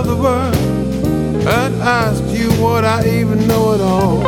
[0.00, 0.56] Of the world
[1.46, 4.18] and ask you what I even know at all.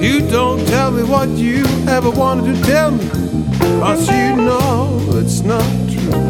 [0.00, 3.08] You don't tell me what you ever wanted to tell me,
[3.80, 6.22] cause you know it's not true.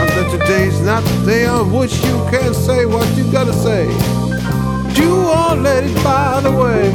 [0.00, 3.84] And that today's not the day on which you can say what you gotta say.
[5.00, 6.90] You won't let it by the way.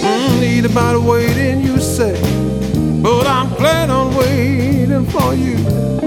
[0.00, 2.16] Mm, need about waiting, you say.
[3.02, 5.97] But I'm planning on waiting for you.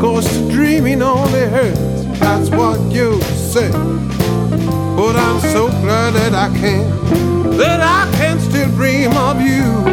[0.00, 2.04] Cause dreaming only hurts.
[2.18, 3.70] That's what you say.
[3.70, 9.83] But I'm so glad that I can, that I can still dream of you.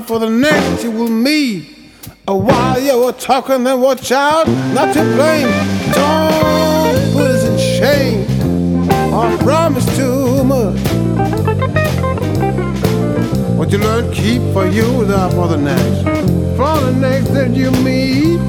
[0.00, 1.74] For the next you will meet.
[2.28, 5.48] A while you were talking, then watch out, not to blame.
[5.92, 8.24] Don't put us in shame
[9.14, 10.80] or promise too much.
[13.56, 16.02] What you learn, keep for you, uh, for the next,
[16.56, 18.40] for the next that you meet.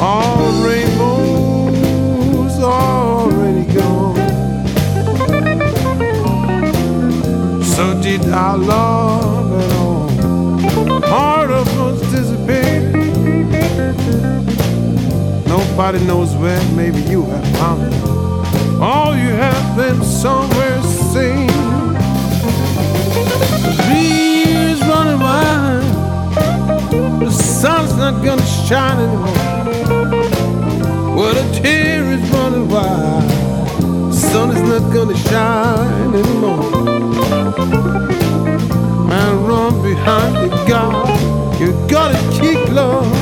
[0.00, 0.91] All rainbows
[8.32, 11.00] our love at all.
[11.02, 12.92] Part of us dissipated.
[15.46, 18.02] Nobody knows where, maybe you have found it.
[18.80, 21.46] All you have been somewhere seen.
[23.66, 25.84] The years running wild.
[27.20, 29.36] The sun's not gonna shine anymore.
[31.16, 33.24] Well, a tear is running wild.
[34.10, 36.81] The sun is not gonna shine anymore.
[40.06, 43.21] and you got, you gotta keep love.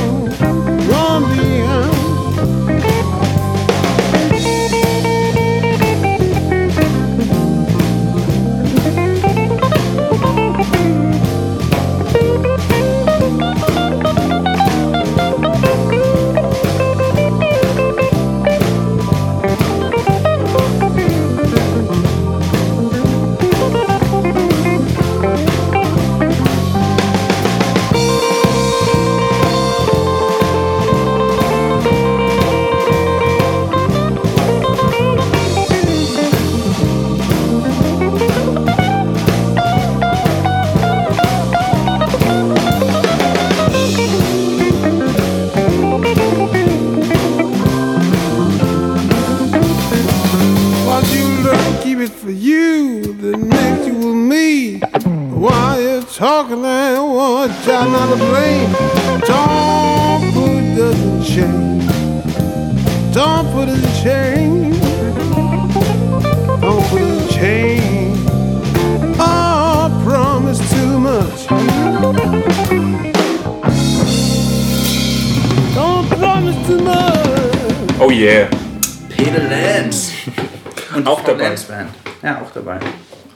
[81.71, 81.89] Band.
[82.21, 82.79] Ja, auch dabei.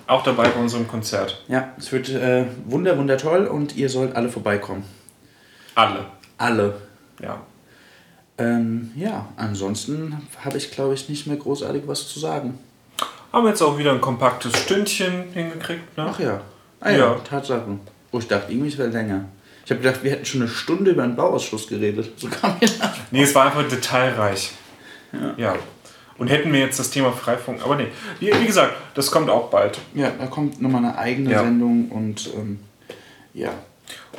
[0.08, 1.42] Auch dabei bei unserem Konzert.
[1.48, 4.84] Ja, es wird äh, wunder, wunder toll und ihr sollt alle vorbeikommen.
[5.74, 6.06] Alle.
[6.38, 6.76] Alle.
[7.22, 7.42] Ja.
[8.38, 12.60] Ähm, ja, ansonsten habe ich, glaube ich, nicht mehr großartig was zu sagen.
[13.32, 16.08] Haben jetzt auch wieder ein kompaktes Stündchen hingekriegt, ne?
[16.10, 16.42] Ach ja.
[16.82, 17.16] Ah ja, Ja.
[17.28, 17.64] Tatsache.
[18.12, 19.26] Oh, ich dachte, irgendwie es wäre länger.
[19.66, 22.12] Ich habe gedacht, wir hätten schon eine Stunde über den Bauausschuss geredet.
[22.18, 22.92] So kam mir das.
[23.12, 24.52] Nee, es war einfach detailreich.
[25.38, 25.56] Ja.
[26.18, 27.88] Und hätten wir jetzt das Thema Freifunk, aber nee.
[28.20, 29.80] Wie, wie gesagt, das kommt auch bald.
[29.94, 31.40] Ja, da kommt nochmal eine eigene Ja.
[31.44, 32.60] Sendung und ähm,
[33.34, 33.54] ja.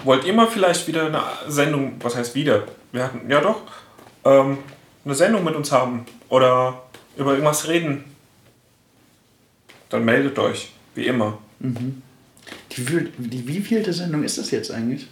[0.05, 2.65] Wollt ihr mal vielleicht wieder eine Sendung, was heißt wieder?
[2.93, 3.63] Wir hatten, ja doch,
[4.25, 4.59] ähm,
[5.07, 6.83] eine Sendung mit uns haben oder
[7.17, 8.05] über irgendwas reden?
[9.89, 11.39] Dann meldet euch, wie immer.
[11.61, 15.07] Die, wie- die wievielte Sendung ist das jetzt eigentlich?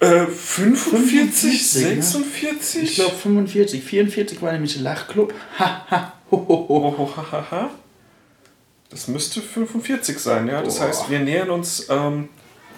[0.00, 2.02] Äh, 45, 46, ne?
[2.02, 2.82] 46?
[2.82, 3.82] Ich glaube 45.
[3.82, 5.32] 44 war nämlich Lachclub.
[5.58, 7.16] Ha, ha, ho, ho, ho.
[7.16, 7.70] Ha, ha, ha.
[8.90, 10.62] Das müsste 45 sein, ja.
[10.62, 10.88] Das Boah.
[10.88, 12.28] heißt, wir nähern uns ähm,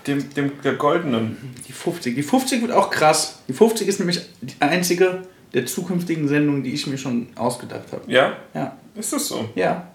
[0.07, 1.55] dem, dem der goldenen.
[1.66, 2.14] Die 50.
[2.14, 3.41] Die 50 wird auch krass.
[3.49, 5.23] Die 50 ist nämlich die einzige
[5.55, 8.03] der zukünftigen Sendungen, die ich mir schon ausgedacht habe.
[8.07, 8.37] Ja?
[8.55, 8.77] Ja.
[8.95, 9.49] Ist das so?
[9.55, 9.89] Ja.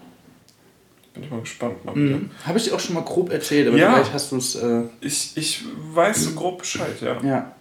[1.13, 1.85] Bin ich mal gespannt.
[1.85, 1.95] Mal.
[1.95, 2.31] Mhm.
[2.45, 3.93] Habe ich dir auch schon mal grob erzählt, aber Ja.
[3.93, 4.55] vielleicht hast du es.
[4.55, 7.21] Äh, Ich, ich weiß so grob Bescheid, ja.
[7.23, 7.51] ja.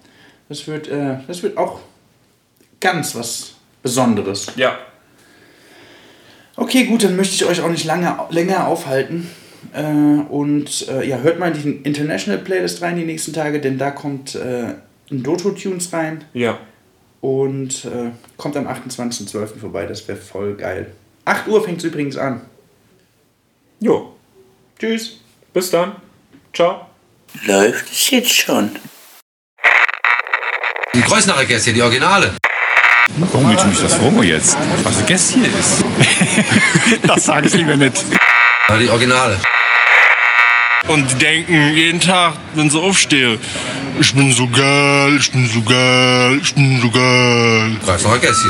[0.49, 1.81] Das wird, äh, das wird auch
[2.81, 4.53] ganz was Besonderes.
[4.57, 4.79] Ja.
[6.57, 9.29] Okay, gut, dann möchte ich euch auch nicht lange, länger aufhalten.
[9.73, 13.79] Äh, und äh, ja, hört mal in die International Playlist rein die nächsten Tage, denn
[13.79, 14.75] da kommt äh,
[15.11, 16.25] ein Doto-Tunes rein.
[16.35, 16.59] Ja.
[17.21, 19.59] Und äh, kommt am 28.12.
[19.59, 20.93] vorbei, das wäre voll geil.
[21.25, 22.41] 8 Uhr fängt es übrigens an.
[23.83, 24.17] Jo.
[24.79, 25.19] Tschüss.
[25.53, 25.97] Bis dann.
[26.55, 26.87] Ciao.
[27.47, 28.79] Läuft es jetzt schon?
[30.95, 32.37] Die Kreuznacher Gäste, die Originale.
[33.17, 34.57] Warum willst du mich das fragen jetzt?
[34.85, 35.85] Was für Gäste hier ist?
[37.09, 38.05] das sage ich lieber nicht.
[38.79, 39.41] Die Originale.
[40.87, 43.41] Und die denken jeden Tag, wenn sie aufstehen,
[43.99, 47.77] ich bin so geil, ich bin so geil, ich bin so geil.
[47.85, 48.49] Kreuznacher Gäste.